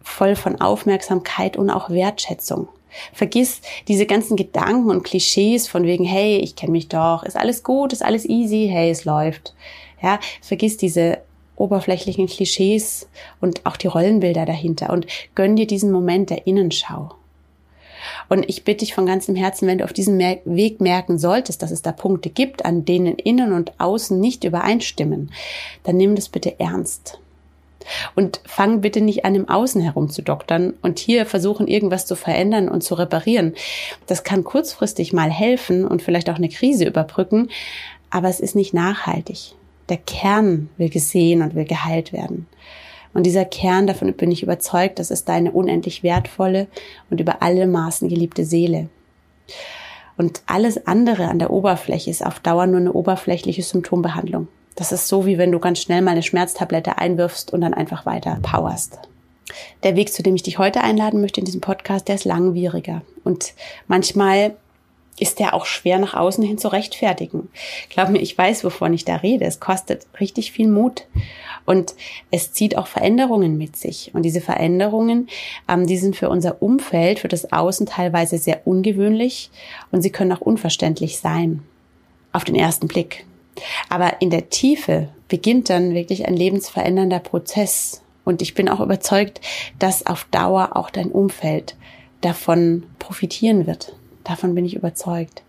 voll 0.03 0.35
von 0.35 0.59
Aufmerksamkeit 0.59 1.57
und 1.57 1.69
auch 1.69 1.89
Wertschätzung. 1.89 2.67
Vergiss 3.13 3.61
diese 3.87 4.05
ganzen 4.05 4.35
Gedanken 4.35 4.89
und 4.89 5.03
Klischees 5.03 5.67
von 5.67 5.83
wegen, 5.83 6.03
hey, 6.03 6.37
ich 6.37 6.57
kenne 6.57 6.73
mich 6.73 6.89
doch, 6.89 7.23
ist 7.23 7.37
alles 7.37 7.63
gut, 7.63 7.93
ist 7.93 8.03
alles 8.03 8.25
easy, 8.25 8.69
hey, 8.69 8.91
es 8.91 9.05
läuft. 9.05 9.53
Ja, 10.01 10.19
vergiss 10.41 10.77
diese 10.77 11.19
oberflächlichen 11.55 12.27
Klischees 12.27 13.07
und 13.39 13.65
auch 13.65 13.77
die 13.77 13.87
Rollenbilder 13.87 14.45
dahinter 14.45 14.89
und 14.91 15.05
gönn 15.35 15.55
dir 15.55 15.67
diesen 15.67 15.91
Moment 15.91 16.29
der 16.29 16.47
Innenschau. 16.47 17.11
Und 18.29 18.49
ich 18.49 18.63
bitte 18.63 18.79
dich 18.79 18.95
von 18.95 19.05
ganzem 19.05 19.35
Herzen, 19.35 19.67
wenn 19.67 19.77
du 19.77 19.83
auf 19.83 19.93
diesem 19.93 20.17
Weg 20.17 20.81
merken 20.81 21.19
solltest, 21.19 21.61
dass 21.61 21.71
es 21.71 21.81
da 21.81 21.91
Punkte 21.91 22.29
gibt, 22.29 22.65
an 22.65 22.85
denen 22.85 23.15
innen 23.15 23.53
und 23.53 23.79
außen 23.79 24.19
nicht 24.19 24.43
übereinstimmen, 24.43 25.31
dann 25.83 25.97
nimm 25.97 26.15
das 26.15 26.29
bitte 26.29 26.59
ernst. 26.59 27.19
Und 28.15 28.41
fang 28.45 28.81
bitte 28.81 29.01
nicht 29.01 29.25
an, 29.25 29.33
im 29.33 29.49
Außen 29.49 29.81
herumzudoktern 29.81 30.73
und 30.81 30.99
hier 30.99 31.25
versuchen, 31.25 31.67
irgendwas 31.67 32.05
zu 32.05 32.15
verändern 32.15 32.69
und 32.69 32.83
zu 32.83 32.93
reparieren. 32.93 33.55
Das 34.05 34.23
kann 34.23 34.43
kurzfristig 34.43 35.13
mal 35.13 35.31
helfen 35.31 35.85
und 35.87 36.01
vielleicht 36.01 36.29
auch 36.29 36.35
eine 36.35 36.49
Krise 36.49 36.85
überbrücken, 36.85 37.49
aber 38.11 38.29
es 38.29 38.39
ist 38.39 38.55
nicht 38.55 38.73
nachhaltig. 38.73 39.55
Der 39.89 39.97
Kern 39.97 40.69
will 40.77 40.89
gesehen 40.89 41.41
und 41.41 41.55
will 41.55 41.65
geheilt 41.65 42.13
werden. 42.13 42.47
Und 43.13 43.25
dieser 43.25 43.45
Kern, 43.45 43.87
davon 43.87 44.13
bin 44.13 44.31
ich 44.31 44.43
überzeugt, 44.43 44.99
das 44.99 45.11
ist 45.11 45.27
deine 45.27 45.51
unendlich 45.51 46.03
wertvolle 46.03 46.67
und 47.09 47.19
über 47.19 47.41
alle 47.41 47.67
Maßen 47.67 48.07
geliebte 48.07 48.45
Seele. 48.45 48.89
Und 50.17 50.43
alles 50.45 50.87
andere 50.87 51.27
an 51.27 51.39
der 51.39 51.51
Oberfläche 51.51 52.09
ist 52.09 52.25
auf 52.25 52.39
Dauer 52.39 52.67
nur 52.67 52.79
eine 52.79 52.93
oberflächliche 52.93 53.63
Symptombehandlung. 53.63 54.47
Das 54.75 54.91
ist 54.91 55.07
so, 55.07 55.25
wie 55.25 55.37
wenn 55.37 55.51
du 55.51 55.59
ganz 55.59 55.81
schnell 55.81 56.01
mal 56.01 56.11
eine 56.11 56.23
Schmerztablette 56.23 56.97
einwirfst 56.97 57.51
und 57.51 57.61
dann 57.61 57.73
einfach 57.73 58.05
weiter 58.05 58.37
powerst. 58.41 58.99
Der 59.83 59.95
Weg, 59.95 60.13
zu 60.13 60.23
dem 60.23 60.35
ich 60.35 60.43
dich 60.43 60.57
heute 60.57 60.81
einladen 60.81 61.19
möchte 61.19 61.41
in 61.41 61.45
diesem 61.45 61.59
Podcast, 61.59 62.07
der 62.07 62.15
ist 62.15 62.25
langwieriger. 62.25 63.01
Und 63.23 63.53
manchmal 63.87 64.55
ist 65.21 65.37
der 65.37 65.53
auch 65.53 65.65
schwer 65.67 65.99
nach 65.99 66.15
außen 66.15 66.43
hin 66.43 66.57
zu 66.57 66.67
rechtfertigen. 66.67 67.49
Glaub 67.89 68.09
mir, 68.09 68.19
ich 68.19 68.35
weiß, 68.35 68.63
wovon 68.63 68.91
ich 68.93 69.05
da 69.05 69.17
rede. 69.17 69.45
Es 69.45 69.59
kostet 69.59 70.07
richtig 70.19 70.51
viel 70.51 70.67
Mut. 70.67 71.05
Und 71.65 71.93
es 72.31 72.53
zieht 72.53 72.75
auch 72.75 72.87
Veränderungen 72.87 73.55
mit 73.55 73.75
sich. 73.75 74.09
Und 74.15 74.23
diese 74.23 74.41
Veränderungen, 74.41 75.29
ähm, 75.69 75.85
die 75.85 75.97
sind 75.97 76.15
für 76.15 76.27
unser 76.27 76.63
Umfeld, 76.63 77.19
für 77.19 77.27
das 77.27 77.53
Außen 77.53 77.85
teilweise 77.85 78.39
sehr 78.39 78.65
ungewöhnlich 78.65 79.51
und 79.91 80.01
sie 80.01 80.09
können 80.09 80.31
auch 80.31 80.41
unverständlich 80.41 81.19
sein. 81.19 81.61
Auf 82.31 82.43
den 82.43 82.55
ersten 82.55 82.87
Blick. 82.87 83.25
Aber 83.89 84.21
in 84.21 84.31
der 84.31 84.49
Tiefe 84.49 85.09
beginnt 85.27 85.69
dann 85.69 85.93
wirklich 85.93 86.27
ein 86.27 86.35
lebensverändernder 86.35 87.19
Prozess. 87.19 88.01
Und 88.25 88.41
ich 88.41 88.55
bin 88.55 88.69
auch 88.69 88.79
überzeugt, 88.79 89.39
dass 89.77 90.07
auf 90.07 90.25
Dauer 90.31 90.75
auch 90.75 90.89
dein 90.89 91.11
Umfeld 91.11 91.75
davon 92.21 92.83
profitieren 92.97 93.67
wird. 93.67 93.93
Davon 94.23 94.55
bin 94.55 94.65
ich 94.65 94.75
überzeugt. 94.75 95.43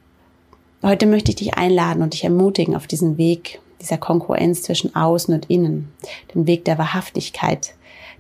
Heute 0.83 1.07
möchte 1.07 1.31
ich 1.31 1.37
dich 1.37 1.55
einladen 1.55 2.03
und 2.03 2.15
dich 2.15 2.25
ermutigen 2.25 2.75
auf 2.75 2.87
diesen 2.87 3.19
Weg 3.19 3.61
dieser 3.81 3.99
Konkurrenz 3.99 4.63
zwischen 4.63 4.95
Außen 4.95 5.35
und 5.35 5.51
Innen, 5.51 5.93
den 6.35 6.47
Weg 6.47 6.65
der 6.65 6.79
Wahrhaftigkeit, 6.79 7.75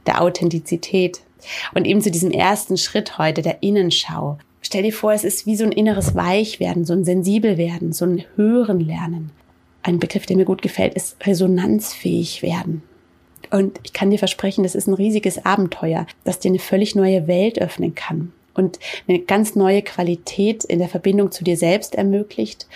der 0.07 0.21
Authentizität 0.21 1.21
und 1.75 1.87
eben 1.87 2.03
zu 2.03 2.11
diesem 2.11 2.31
ersten 2.31 2.77
Schritt 2.77 3.19
heute 3.19 3.43
der 3.43 3.63
Innenschau. 3.63 4.39
Stell 4.61 4.83
dir 4.83 4.93
vor, 4.93 5.13
es 5.13 5.25
ist 5.25 5.47
wie 5.47 5.57
so 5.57 5.65
ein 5.65 5.73
inneres 5.73 6.15
Weichwerden, 6.15 6.85
so 6.85 6.93
ein 6.93 7.05
Sensibelwerden, 7.05 7.93
so 7.93 8.05
ein 8.05 8.25
Hören 8.37 8.81
lernen. 8.81 9.31
Ein 9.83 9.99
Begriff, 9.99 10.27
der 10.27 10.37
mir 10.37 10.45
gut 10.45 10.63
gefällt, 10.63 10.95
ist 10.95 11.17
resonanzfähig 11.27 12.43
werden. 12.43 12.83
Und 13.51 13.81
ich 13.83 13.93
kann 13.93 14.11
dir 14.11 14.19
versprechen, 14.19 14.63
das 14.63 14.77
ist 14.77 14.87
ein 14.87 14.95
riesiges 14.95 15.45
Abenteuer, 15.45 16.07
das 16.23 16.39
dir 16.39 16.51
eine 16.51 16.61
völlig 16.61 16.95
neue 16.95 17.27
Welt 17.27 17.61
öffnen 17.61 17.95
kann 17.95 18.33
und 18.55 18.79
eine 19.09 19.21
ganz 19.21 19.55
neue 19.57 19.83
Qualität 19.83 20.65
in 20.65 20.79
der 20.79 20.89
Verbindung 20.89 21.31
zu 21.31 21.45
dir 21.45 21.57
selbst 21.57 21.95
ermöglicht, 21.95 22.67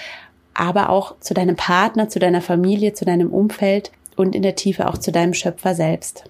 aber 0.54 0.88
auch 0.88 1.14
zu 1.20 1.34
deinem 1.34 1.56
Partner, 1.56 2.08
zu 2.08 2.18
deiner 2.18 2.40
Familie, 2.40 2.94
zu 2.94 3.04
deinem 3.04 3.30
Umfeld 3.30 3.92
und 4.16 4.34
in 4.34 4.42
der 4.42 4.56
Tiefe 4.56 4.88
auch 4.88 4.98
zu 4.98 5.12
deinem 5.12 5.34
Schöpfer 5.34 5.74
selbst. 5.74 6.24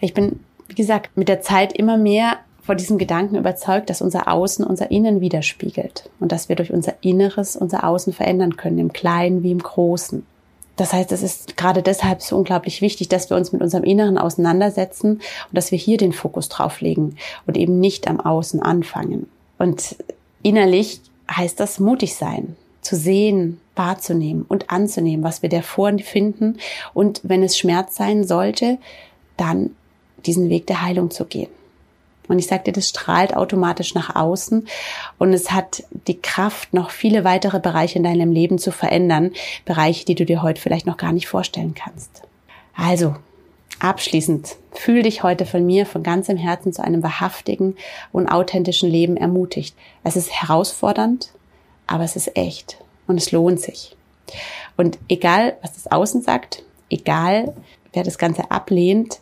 Ich 0.00 0.14
bin, 0.14 0.40
wie 0.68 0.74
gesagt, 0.74 1.16
mit 1.16 1.28
der 1.28 1.40
Zeit 1.40 1.72
immer 1.72 1.96
mehr 1.96 2.38
vor 2.62 2.76
diesem 2.76 2.96
Gedanken 2.96 3.36
überzeugt, 3.36 3.90
dass 3.90 4.02
unser 4.02 4.28
Außen 4.28 4.64
unser 4.64 4.90
Innen 4.90 5.20
widerspiegelt 5.20 6.08
und 6.20 6.30
dass 6.30 6.48
wir 6.48 6.56
durch 6.56 6.72
unser 6.72 6.94
Inneres 7.00 7.56
unser 7.56 7.84
Außen 7.84 8.12
verändern 8.12 8.56
können, 8.56 8.78
im 8.78 8.92
Kleinen 8.92 9.42
wie 9.42 9.50
im 9.50 9.58
Großen. 9.58 10.24
Das 10.76 10.92
heißt, 10.92 11.12
es 11.12 11.22
ist 11.22 11.56
gerade 11.56 11.82
deshalb 11.82 12.22
so 12.22 12.36
unglaublich 12.36 12.80
wichtig, 12.80 13.08
dass 13.08 13.28
wir 13.28 13.36
uns 13.36 13.52
mit 13.52 13.62
unserem 13.62 13.84
Inneren 13.84 14.18
auseinandersetzen 14.18 15.12
und 15.12 15.22
dass 15.52 15.70
wir 15.70 15.78
hier 15.78 15.98
den 15.98 16.12
Fokus 16.12 16.48
drauf 16.48 16.80
legen 16.80 17.16
und 17.46 17.56
eben 17.56 17.78
nicht 17.78 18.08
am 18.08 18.20
Außen 18.20 18.62
anfangen. 18.62 19.28
Und 19.58 19.96
innerlich 20.42 21.00
heißt 21.30 21.60
das 21.60 21.78
mutig 21.78 22.14
sein, 22.14 22.56
zu 22.80 22.96
sehen, 22.96 23.60
wahrzunehmen 23.76 24.44
und 24.48 24.70
anzunehmen, 24.70 25.24
was 25.24 25.42
wir 25.42 25.48
davor 25.48 25.96
finden 25.98 26.58
und 26.94 27.20
wenn 27.22 27.42
es 27.42 27.56
Schmerz 27.56 27.96
sein 27.96 28.24
sollte, 28.24 28.78
dann 29.36 29.70
diesen 30.26 30.48
Weg 30.50 30.66
der 30.66 30.82
Heilung 30.82 31.10
zu 31.10 31.24
gehen. 31.24 31.48
Und 32.28 32.38
ich 32.38 32.46
sagte, 32.46 32.72
das 32.72 32.88
strahlt 32.88 33.36
automatisch 33.36 33.94
nach 33.94 34.14
außen 34.14 34.68
und 35.18 35.32
es 35.32 35.50
hat 35.50 35.82
die 36.06 36.20
Kraft, 36.20 36.72
noch 36.72 36.90
viele 36.90 37.24
weitere 37.24 37.58
Bereiche 37.58 37.98
in 37.98 38.04
deinem 38.04 38.32
Leben 38.32 38.58
zu 38.58 38.70
verändern. 38.70 39.32
Bereiche, 39.64 40.04
die 40.04 40.14
du 40.14 40.24
dir 40.24 40.42
heute 40.42 40.60
vielleicht 40.60 40.86
noch 40.86 40.96
gar 40.96 41.12
nicht 41.12 41.28
vorstellen 41.28 41.74
kannst. 41.74 42.22
Also, 42.74 43.16
abschließend, 43.80 44.56
fühl 44.72 45.02
dich 45.02 45.22
heute 45.22 45.46
von 45.46 45.66
mir 45.66 45.84
von 45.84 46.02
ganzem 46.02 46.36
Herzen 46.36 46.72
zu 46.72 46.82
einem 46.82 47.02
wahrhaftigen 47.02 47.76
und 48.12 48.28
authentischen 48.28 48.88
Leben 48.88 49.16
ermutigt. 49.16 49.74
Es 50.04 50.16
ist 50.16 50.30
herausfordernd, 50.30 51.30
aber 51.86 52.04
es 52.04 52.16
ist 52.16 52.36
echt 52.36 52.78
und 53.06 53.16
es 53.16 53.32
lohnt 53.32 53.60
sich. 53.60 53.96
Und 54.76 54.98
egal, 55.08 55.56
was 55.60 55.74
das 55.74 55.90
Außen 55.90 56.22
sagt, 56.22 56.62
egal, 56.88 57.54
wer 57.92 58.04
das 58.04 58.18
Ganze 58.18 58.50
ablehnt, 58.50 59.18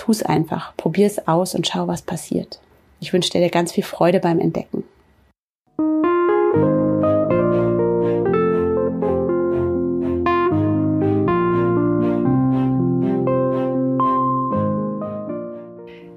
tu 0.00 0.12
es 0.12 0.22
einfach, 0.22 0.74
probier 0.78 1.06
es 1.06 1.28
aus 1.28 1.54
und 1.54 1.66
schau, 1.66 1.86
was 1.86 2.00
passiert. 2.00 2.58
Ich 3.00 3.12
wünsche 3.12 3.30
dir 3.30 3.46
ganz 3.50 3.72
viel 3.72 3.84
Freude 3.84 4.18
beim 4.18 4.40
Entdecken. 4.40 4.84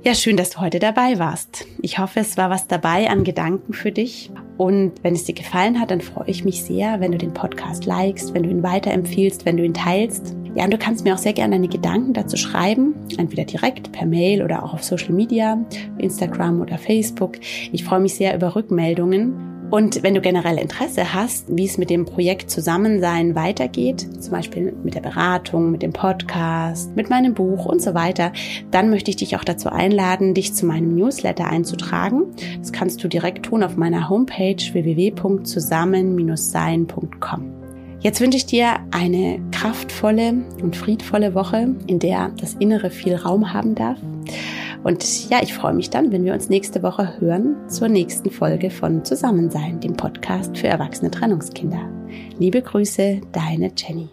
Ja, 0.05 0.15
schön, 0.15 0.37
dass 0.37 0.51
du 0.51 0.59
heute 0.59 0.79
dabei 0.79 1.19
warst. 1.19 1.65
Ich 1.81 1.97
hoffe, 1.99 2.21
es 2.21 2.37
war 2.37 2.49
was 2.49 2.67
dabei 2.67 3.09
an 3.09 3.23
Gedanken 3.23 3.73
für 3.73 3.91
dich 3.91 4.31
Und 4.57 4.93
wenn 5.01 5.13
es 5.15 5.25
dir 5.25 5.33
gefallen 5.33 5.79
hat, 5.79 5.91
dann 5.91 6.01
freue 6.01 6.27
ich 6.27 6.45
mich 6.45 6.63
sehr, 6.63 6.99
wenn 6.99 7.11
du 7.11 7.17
den 7.17 7.33
Podcast 7.33 7.85
likest, 7.85 8.33
wenn 8.33 8.43
du 8.43 8.49
ihn 8.49 8.63
weiterempfiehlst, 8.63 9.45
wenn 9.45 9.57
du 9.57 9.63
ihn 9.63 9.73
teilst. 9.73 10.35
Ja, 10.55 10.65
und 10.65 10.71
du 10.71 10.77
kannst 10.77 11.03
mir 11.03 11.15
auch 11.15 11.19
sehr 11.19 11.33
gerne 11.33 11.55
deine 11.55 11.67
Gedanken 11.67 12.13
dazu 12.13 12.37
schreiben, 12.37 12.93
entweder 13.17 13.43
direkt 13.43 13.91
per 13.91 14.05
Mail 14.05 14.43
oder 14.43 14.63
auch 14.63 14.73
auf 14.73 14.83
Social 14.83 15.13
Media, 15.13 15.57
Instagram 15.97 16.61
oder 16.61 16.77
Facebook. 16.77 17.37
Ich 17.71 17.83
freue 17.83 17.99
mich 17.99 18.13
sehr 18.13 18.35
über 18.35 18.55
Rückmeldungen. 18.55 19.49
Und 19.71 20.03
wenn 20.03 20.13
du 20.13 20.21
generell 20.21 20.59
Interesse 20.59 21.15
hast, 21.15 21.47
wie 21.49 21.65
es 21.65 21.79
mit 21.79 21.89
dem 21.89 22.05
Projekt 22.05 22.51
Zusammensein 22.51 23.33
weitergeht, 23.33 24.07
zum 24.21 24.31
Beispiel 24.31 24.71
mit 24.83 24.93
der 24.93 25.01
Beratung, 25.01 25.71
mit 25.71 25.81
dem 25.81 25.93
Podcast, 25.93 26.95
mit 26.95 27.09
meinem 27.09 27.33
Buch 27.33 27.65
und 27.65 27.81
so 27.81 27.95
weiter, 27.95 28.31
dann 28.69 28.91
möchte 28.91 29.09
ich 29.09 29.15
dich 29.15 29.35
auch 29.35 29.43
dazu 29.43 29.69
einladen, 29.69 30.35
dich 30.35 30.53
zu 30.53 30.67
meinem 30.67 30.93
Newsletter 30.93 31.47
einzutragen. 31.47 32.25
Das 32.59 32.71
kannst 32.71 33.03
du 33.03 33.07
direkt 33.07 33.47
tun 33.47 33.63
auf 33.63 33.75
meiner 33.75 34.09
Homepage 34.09 34.57
www.zusammen-sein.com. 34.57 37.52
Jetzt 38.03 38.19
wünsche 38.19 38.35
ich 38.35 38.45
dir 38.45 38.81
eine 38.91 39.39
kraftvolle 39.51 40.43
und 40.61 40.75
friedvolle 40.75 41.33
Woche, 41.35 41.73
in 41.87 41.99
der 41.99 42.31
das 42.37 42.53
Innere 42.55 42.89
viel 42.89 43.15
Raum 43.15 43.53
haben 43.53 43.75
darf. 43.75 43.97
Und 44.83 45.29
ja, 45.29 45.39
ich 45.41 45.53
freue 45.53 45.73
mich 45.73 45.89
dann, 45.89 46.11
wenn 46.11 46.25
wir 46.25 46.33
uns 46.33 46.49
nächste 46.49 46.83
Woche 46.83 47.21
hören 47.21 47.55
zur 47.69 47.87
nächsten 47.87 48.29
Folge 48.29 48.71
von 48.71 49.05
Zusammensein, 49.05 49.79
dem 49.79 49.95
Podcast 49.95 50.57
für 50.57 50.67
erwachsene 50.67 51.11
Trennungskinder. 51.11 51.89
Liebe 52.37 52.61
Grüße, 52.61 53.21
deine 53.31 53.71
Jenny. 53.77 54.09